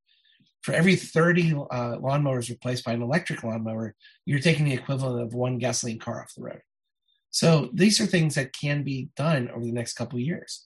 For 0.61 0.73
every 0.73 0.95
30 0.95 1.53
uh, 1.53 1.55
lawnmowers 1.97 2.49
replaced 2.49 2.83
by 2.83 2.93
an 2.93 3.01
electric 3.01 3.43
lawnmower, 3.43 3.95
you're 4.25 4.39
taking 4.39 4.65
the 4.65 4.73
equivalent 4.73 5.21
of 5.21 5.33
one 5.33 5.57
gasoline 5.57 5.99
car 5.99 6.21
off 6.21 6.33
the 6.35 6.43
road. 6.43 6.61
So 7.31 7.69
these 7.73 7.99
are 8.01 8.05
things 8.05 8.35
that 8.35 8.53
can 8.53 8.83
be 8.83 9.09
done 9.15 9.49
over 9.49 9.63
the 9.63 9.71
next 9.71 9.93
couple 9.93 10.17
of 10.17 10.25
years. 10.25 10.65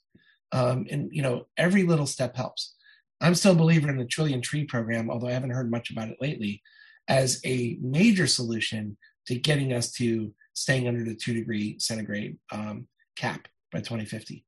Um, 0.52 0.86
and, 0.90 1.10
you 1.12 1.22
know, 1.22 1.48
every 1.58 1.84
little 1.84 2.06
step 2.06 2.36
helps. 2.36 2.76
I'm 3.22 3.36
still 3.36 3.54
a 3.54 3.56
believer 3.56 3.90
in 3.90 3.98
the 3.98 4.06
Trillion 4.06 4.42
Tree 4.42 4.66
program, 4.66 5.10
although 5.10 5.28
I 5.28 5.34
haven't 5.34 5.52
heard 5.52 5.72
much 5.72 5.90
about 5.90 6.10
it 6.10 6.18
lately, 6.22 6.62
as 7.08 7.42
a 7.46 7.78
major 7.82 8.28
solution 8.28 8.98
to 9.28 9.36
getting 9.36 9.74
us 9.74 9.92
to 9.94 10.34
staying 10.54 10.88
under 10.88 11.04
the 11.04 11.16
two 11.16 11.34
degree 11.34 11.78
centigrade 11.80 12.38
um, 12.52 12.88
cap 13.16 13.48
by 13.72 13.80
2050. 13.80 14.46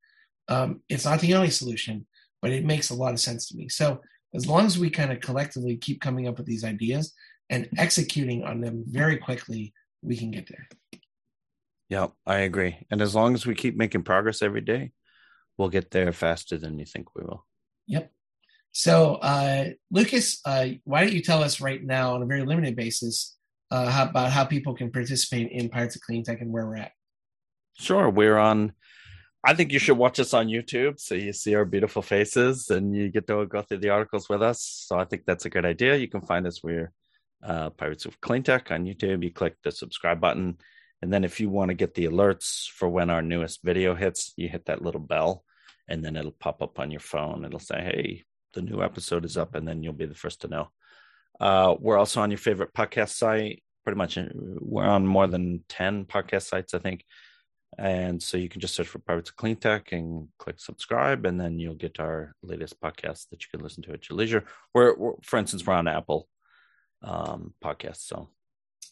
Um, 0.47 0.81
it's 0.89 1.05
not 1.05 1.19
the 1.19 1.33
only 1.33 1.49
solution, 1.49 2.05
but 2.41 2.51
it 2.51 2.65
makes 2.65 2.89
a 2.89 2.95
lot 2.95 3.13
of 3.13 3.19
sense 3.19 3.47
to 3.47 3.57
me. 3.57 3.69
So 3.69 4.01
as 4.33 4.47
long 4.47 4.65
as 4.65 4.77
we 4.77 4.89
kind 4.89 5.11
of 5.11 5.21
collectively 5.21 5.77
keep 5.77 6.01
coming 6.01 6.27
up 6.27 6.37
with 6.37 6.45
these 6.45 6.63
ideas 6.63 7.13
and 7.49 7.69
executing 7.77 8.43
on 8.43 8.61
them 8.61 8.83
very 8.87 9.17
quickly, 9.17 9.73
we 10.01 10.17
can 10.17 10.31
get 10.31 10.47
there. 10.47 10.67
Yeah, 11.89 12.07
I 12.25 12.37
agree. 12.39 12.85
And 12.89 13.01
as 13.01 13.13
long 13.13 13.33
as 13.35 13.45
we 13.45 13.55
keep 13.55 13.75
making 13.75 14.03
progress 14.03 14.41
every 14.41 14.61
day, 14.61 14.91
we'll 15.57 15.69
get 15.69 15.91
there 15.91 16.11
faster 16.11 16.57
than 16.57 16.79
you 16.79 16.85
think 16.85 17.15
we 17.15 17.23
will. 17.23 17.45
Yep. 17.87 18.11
So, 18.71 19.15
uh, 19.15 19.69
Lucas, 19.91 20.41
uh, 20.45 20.67
why 20.83 21.01
don't 21.01 21.13
you 21.13 21.21
tell 21.21 21.43
us 21.43 21.61
right 21.61 21.81
now, 21.81 22.15
on 22.15 22.21
a 22.21 22.25
very 22.25 22.43
limited 22.43 22.75
basis, 22.75 23.37
uh, 23.71 23.89
how, 23.89 24.09
about 24.09 24.31
how 24.31 24.45
people 24.45 24.75
can 24.75 24.91
participate 24.91 25.51
in 25.51 25.69
Pirates 25.69 25.95
of 25.95 26.01
Clean 26.01 26.23
Tech 26.23 26.41
and 26.41 26.51
where 26.51 26.65
we're 26.65 26.77
at? 26.77 26.91
Sure. 27.77 28.09
We're 28.09 28.37
on. 28.37 28.73
I 29.43 29.53
think 29.53 29.71
you 29.71 29.79
should 29.79 29.97
watch 29.97 30.19
us 30.19 30.33
on 30.33 30.47
YouTube 30.47 30.99
so 30.99 31.13
you 31.13 31.31
see 31.31 31.53
our 31.53 31.65
beautiful 31.65 32.01
faces 32.01 32.71
and 32.71 32.95
you 32.95 33.09
get 33.09 33.27
to 33.27 33.45
go 33.45 33.61
through 33.61 33.77
the 33.77 33.89
articles 33.89 34.27
with 34.27 34.41
us. 34.41 34.61
So 34.87 34.97
I 34.97 35.05
think 35.05 35.23
that's 35.25 35.45
a 35.45 35.51
good 35.51 35.65
idea. 35.65 35.95
You 35.95 36.07
can 36.07 36.21
find 36.21 36.47
us. 36.47 36.63
We're 36.63 36.91
uh, 37.43 37.69
Pirates 37.69 38.05
of 38.05 38.19
Clean 38.21 38.41
Tech 38.41 38.71
on 38.71 38.85
YouTube. 38.85 39.23
You 39.23 39.31
click 39.31 39.55
the 39.63 39.71
subscribe 39.71 40.19
button. 40.19 40.57
And 41.01 41.11
then 41.11 41.23
if 41.23 41.39
you 41.39 41.49
want 41.49 41.69
to 41.69 41.75
get 41.75 41.93
the 41.93 42.05
alerts 42.05 42.69
for 42.69 42.87
when 42.89 43.09
our 43.09 43.21
newest 43.21 43.63
video 43.63 43.95
hits, 43.95 44.33
you 44.37 44.49
hit 44.49 44.65
that 44.65 44.81
little 44.81 45.01
bell 45.01 45.43
and 45.87 46.03
then 46.03 46.15
it'll 46.15 46.31
pop 46.31 46.61
up 46.61 46.79
on 46.79 46.91
your 46.91 46.99
phone. 46.99 47.45
It'll 47.45 47.59
say, 47.59 47.81
hey, 47.81 48.23
the 48.53 48.61
new 48.61 48.81
episode 48.81 49.25
is 49.25 49.37
up, 49.37 49.55
and 49.55 49.67
then 49.67 49.83
you'll 49.83 49.93
be 49.93 50.05
the 50.05 50.15
first 50.15 50.41
to 50.41 50.47
know. 50.47 50.69
Uh, 51.39 51.75
we're 51.79 51.97
also 51.97 52.21
on 52.21 52.31
your 52.31 52.37
favorite 52.37 52.73
podcast 52.73 53.09
site. 53.09 53.61
Pretty 53.83 53.97
much, 53.97 54.17
uh, 54.17 54.25
we're 54.33 54.83
on 54.83 55.05
more 55.05 55.27
than 55.27 55.63
10 55.69 56.05
podcast 56.05 56.43
sites, 56.43 56.73
I 56.73 56.79
think. 56.79 57.05
And 57.77 58.23
so 58.23 58.37
you 58.37 58.47
can 58.47 58.61
just 58.61 58.73
search 58.73 58.87
for 58.87 58.99
Pirates 58.99 59.29
of 59.29 59.35
Clean 59.35 59.55
Tech 59.55 59.91
and 59.91 60.29
click 60.39 60.59
subscribe, 60.59 61.25
and 61.25 61.39
then 61.39 61.59
you'll 61.59 61.75
get 61.75 61.99
our 61.99 62.33
latest 62.41 62.79
podcast 62.79 63.29
that 63.29 63.43
you 63.43 63.47
can 63.51 63.61
listen 63.61 63.83
to 63.83 63.93
at 63.93 64.09
your 64.09 64.17
leisure. 64.17 64.45
We're, 64.73 64.95
we're 64.95 65.13
for 65.23 65.37
instance, 65.37 65.67
we're 65.67 65.73
on 65.73 65.87
Apple 65.87 66.27
um, 67.03 67.53
podcasts. 67.63 68.07
So 68.07 68.29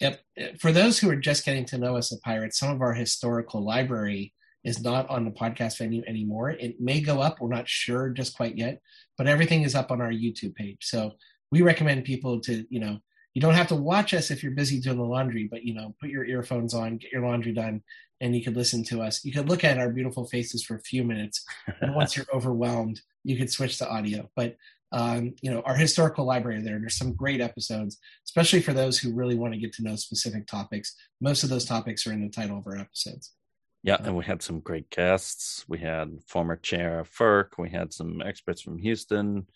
Yep. 0.01 0.19
For 0.59 0.71
those 0.71 0.99
who 0.99 1.09
are 1.09 1.15
just 1.15 1.45
getting 1.45 1.65
to 1.65 1.77
know 1.77 1.97
us 1.97 2.11
at 2.11 2.21
Pirates, 2.21 2.59
some 2.59 2.71
of 2.71 2.81
our 2.81 2.93
historical 2.93 3.63
library 3.63 4.33
is 4.63 4.81
not 4.81 5.09
on 5.09 5.25
the 5.25 5.31
podcast 5.31 5.77
venue 5.77 6.03
anymore. 6.07 6.51
It 6.51 6.79
may 6.79 7.01
go 7.01 7.21
up. 7.21 7.39
We're 7.39 7.49
not 7.49 7.67
sure 7.67 8.09
just 8.09 8.35
quite 8.35 8.57
yet, 8.57 8.81
but 9.17 9.27
everything 9.27 9.63
is 9.63 9.75
up 9.75 9.91
on 9.91 10.01
our 10.01 10.11
YouTube 10.11 10.55
page. 10.55 10.77
So 10.81 11.13
we 11.51 11.61
recommend 11.61 12.05
people 12.05 12.39
to, 12.41 12.65
you 12.69 12.79
know, 12.79 12.99
you 13.33 13.41
don't 13.41 13.55
have 13.55 13.67
to 13.67 13.75
watch 13.75 14.13
us 14.13 14.31
if 14.31 14.43
you're 14.43 14.53
busy 14.53 14.79
doing 14.79 14.97
the 14.97 15.03
laundry, 15.03 15.47
but 15.49 15.63
you 15.63 15.73
know, 15.73 15.95
put 15.99 16.09
your 16.09 16.23
earphones 16.23 16.73
on, 16.73 16.97
get 16.97 17.11
your 17.11 17.25
laundry 17.25 17.51
done, 17.51 17.81
and 18.21 18.35
you 18.35 18.43
could 18.43 18.55
listen 18.55 18.83
to 18.85 19.01
us. 19.01 19.25
You 19.25 19.33
could 19.33 19.49
look 19.49 19.63
at 19.63 19.79
our 19.79 19.89
beautiful 19.89 20.25
faces 20.25 20.63
for 20.63 20.75
a 20.75 20.81
few 20.81 21.03
minutes, 21.03 21.43
and 21.81 21.95
once 21.95 22.15
you're 22.15 22.27
overwhelmed, 22.33 23.01
you 23.23 23.35
could 23.35 23.51
switch 23.51 23.79
to 23.79 23.89
audio. 23.89 24.29
But 24.35 24.55
um, 24.93 25.33
you 25.41 25.51
know, 25.51 25.61
our 25.65 25.75
historical 25.75 26.23
library 26.23 26.61
there. 26.61 26.79
There's 26.79 26.97
some 26.97 27.13
great 27.13 27.41
episodes, 27.41 27.97
especially 28.25 28.61
for 28.61 28.73
those 28.73 28.99
who 28.99 29.13
really 29.13 29.35
want 29.35 29.53
to 29.53 29.59
get 29.59 29.73
to 29.73 29.83
know 29.83 29.95
specific 29.95 30.45
topics. 30.45 30.95
Most 31.19 31.43
of 31.43 31.49
those 31.49 31.65
topics 31.65 32.05
are 32.05 32.13
in 32.13 32.21
the 32.21 32.29
title 32.29 32.59
of 32.59 32.67
our 32.67 32.77
episodes. 32.77 33.33
Yeah, 33.81 33.97
and 33.99 34.15
we 34.15 34.23
had 34.23 34.41
some 34.41 34.61
great 34.61 34.89
guests. 34.91 35.65
We 35.67 35.79
had 35.79 36.19
former 36.27 36.55
chair 36.55 36.99
of 36.99 37.09
FERC. 37.09 37.57
We 37.57 37.69
had 37.69 37.91
some 37.91 38.21
experts 38.21 38.61
from 38.61 38.77
Houston 38.77 39.47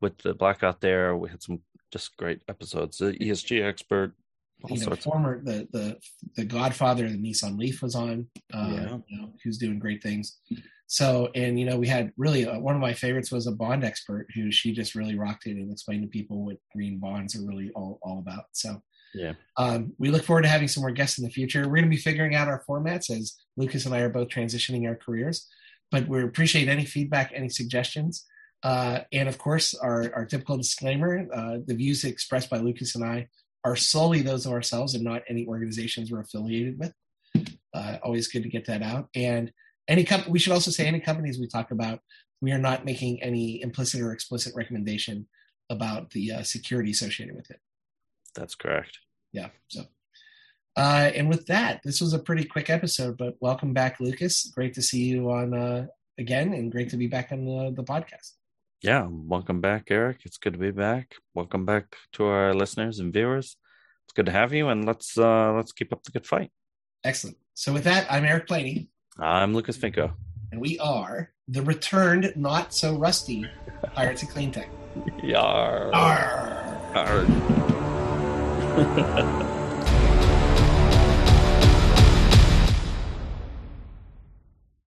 with 0.00 0.18
the 0.18 0.34
blackout 0.34 0.80
there. 0.80 1.14
We 1.16 1.28
had 1.28 1.42
some 1.42 1.60
just 1.92 2.16
great 2.16 2.40
episodes. 2.48 2.96
The 2.96 3.12
ESG 3.12 3.64
expert, 3.64 4.14
all 4.62 4.76
you 4.76 4.84
know, 4.84 4.96
former 4.96 5.40
the 5.44 5.68
the 5.72 5.98
the 6.36 6.44
Godfather 6.44 7.04
of 7.04 7.12
the 7.12 7.18
Nissan 7.18 7.58
Leaf 7.58 7.82
was 7.82 7.94
on. 7.94 8.26
Um, 8.52 8.72
yeah, 8.72 8.96
you 9.08 9.20
know, 9.20 9.32
who's 9.44 9.58
doing 9.58 9.78
great 9.78 10.02
things. 10.02 10.38
So, 10.86 11.30
and 11.34 11.58
you 11.58 11.66
know, 11.66 11.76
we 11.76 11.88
had 11.88 12.12
really 12.16 12.46
uh, 12.46 12.58
one 12.58 12.74
of 12.74 12.80
my 12.80 12.92
favorites 12.92 13.32
was 13.32 13.46
a 13.46 13.52
bond 13.52 13.84
expert 13.84 14.28
who 14.34 14.52
she 14.52 14.72
just 14.72 14.94
really 14.94 15.18
rocked 15.18 15.46
it 15.46 15.56
and 15.56 15.70
explained 15.70 16.02
to 16.02 16.08
people 16.08 16.44
what 16.44 16.58
green 16.74 16.98
bonds 16.98 17.34
are 17.34 17.44
really 17.44 17.70
all, 17.74 17.98
all 18.02 18.18
about. 18.20 18.44
So, 18.52 18.80
yeah, 19.14 19.32
um, 19.56 19.92
we 19.98 20.10
look 20.10 20.22
forward 20.22 20.42
to 20.42 20.48
having 20.48 20.68
some 20.68 20.82
more 20.82 20.92
guests 20.92 21.18
in 21.18 21.24
the 21.24 21.30
future. 21.30 21.62
We're 21.62 21.76
going 21.76 21.84
to 21.84 21.90
be 21.90 21.96
figuring 21.96 22.34
out 22.34 22.48
our 22.48 22.62
formats 22.68 23.10
as 23.10 23.34
Lucas 23.56 23.86
and 23.86 23.94
I 23.94 24.00
are 24.00 24.08
both 24.08 24.28
transitioning 24.28 24.86
our 24.86 24.96
careers, 24.96 25.48
but 25.90 26.06
we 26.06 26.22
appreciate 26.22 26.68
any 26.68 26.84
feedback, 26.84 27.32
any 27.34 27.48
suggestions. 27.48 28.24
Uh, 28.62 29.00
and 29.12 29.28
of 29.28 29.38
course, 29.38 29.74
our, 29.74 30.12
our 30.14 30.24
typical 30.24 30.56
disclaimer 30.56 31.26
uh, 31.34 31.58
the 31.66 31.74
views 31.74 32.04
expressed 32.04 32.50
by 32.50 32.58
Lucas 32.58 32.94
and 32.94 33.04
I 33.04 33.28
are 33.64 33.76
solely 33.76 34.22
those 34.22 34.46
of 34.46 34.52
ourselves 34.52 34.94
and 34.94 35.02
not 35.02 35.22
any 35.28 35.46
organizations 35.46 36.10
we're 36.10 36.20
affiliated 36.20 36.78
with. 36.78 36.92
Uh, 37.74 37.98
always 38.02 38.28
good 38.28 38.42
to 38.44 38.48
get 38.48 38.66
that 38.66 38.82
out. 38.82 39.08
And 39.14 39.52
any 39.88 40.04
company 40.04 40.32
we 40.32 40.38
should 40.38 40.52
also 40.52 40.70
say 40.70 40.86
any 40.86 41.00
companies 41.00 41.38
we 41.38 41.46
talk 41.46 41.70
about 41.70 42.00
we 42.40 42.52
are 42.52 42.58
not 42.58 42.84
making 42.84 43.22
any 43.22 43.62
implicit 43.62 44.00
or 44.00 44.12
explicit 44.12 44.54
recommendation 44.54 45.26
about 45.70 46.10
the 46.10 46.32
uh, 46.32 46.42
security 46.42 46.90
associated 46.90 47.34
with 47.34 47.50
it. 47.50 47.60
That's 48.34 48.54
correct. 48.54 48.98
Yeah 49.32 49.48
so 49.68 49.82
uh, 50.76 51.10
and 51.14 51.28
with 51.28 51.46
that 51.46 51.80
this 51.84 52.00
was 52.00 52.12
a 52.12 52.18
pretty 52.18 52.44
quick 52.44 52.70
episode 52.70 53.16
but 53.16 53.36
welcome 53.40 53.72
back 53.72 54.00
lucas. 54.00 54.50
Great 54.54 54.74
to 54.74 54.82
see 54.82 55.04
you 55.04 55.30
on 55.30 55.54
uh, 55.54 55.86
again 56.18 56.52
and 56.52 56.72
great 56.72 56.90
to 56.90 56.96
be 56.96 57.06
back 57.06 57.32
on 57.32 57.44
the, 57.44 57.72
the 57.74 57.84
podcast. 57.84 58.32
Yeah 58.82 59.06
welcome 59.08 59.60
back 59.60 59.84
eric. 59.90 60.20
It's 60.24 60.38
good 60.38 60.52
to 60.52 60.58
be 60.58 60.70
back. 60.70 61.14
Welcome 61.34 61.64
back 61.64 61.96
to 62.12 62.24
our 62.24 62.54
listeners 62.54 62.98
and 62.98 63.12
viewers. 63.12 63.56
It's 64.04 64.12
good 64.12 64.26
to 64.26 64.32
have 64.32 64.52
you 64.52 64.68
and 64.68 64.84
let's 64.84 65.16
uh 65.18 65.52
let's 65.52 65.72
keep 65.72 65.92
up 65.92 66.02
the 66.02 66.12
good 66.12 66.26
fight. 66.26 66.50
Excellent. 67.04 67.36
So 67.54 67.72
with 67.72 67.84
that 67.84 68.06
i'm 68.10 68.24
eric 68.24 68.46
planey 68.46 68.88
I'm 69.18 69.54
Lucas 69.54 69.78
Finko. 69.78 70.12
And 70.52 70.60
we 70.60 70.78
are 70.78 71.30
the 71.48 71.62
returned, 71.62 72.32
not 72.36 72.74
so 72.74 72.96
rusty 72.96 73.46
Pirates 73.94 74.22
of 74.22 74.28
Clean 74.28 74.52
Tech. 74.52 74.68
Yar. 75.22 75.90
Arr. 75.94 76.80
Arr. 76.94 77.24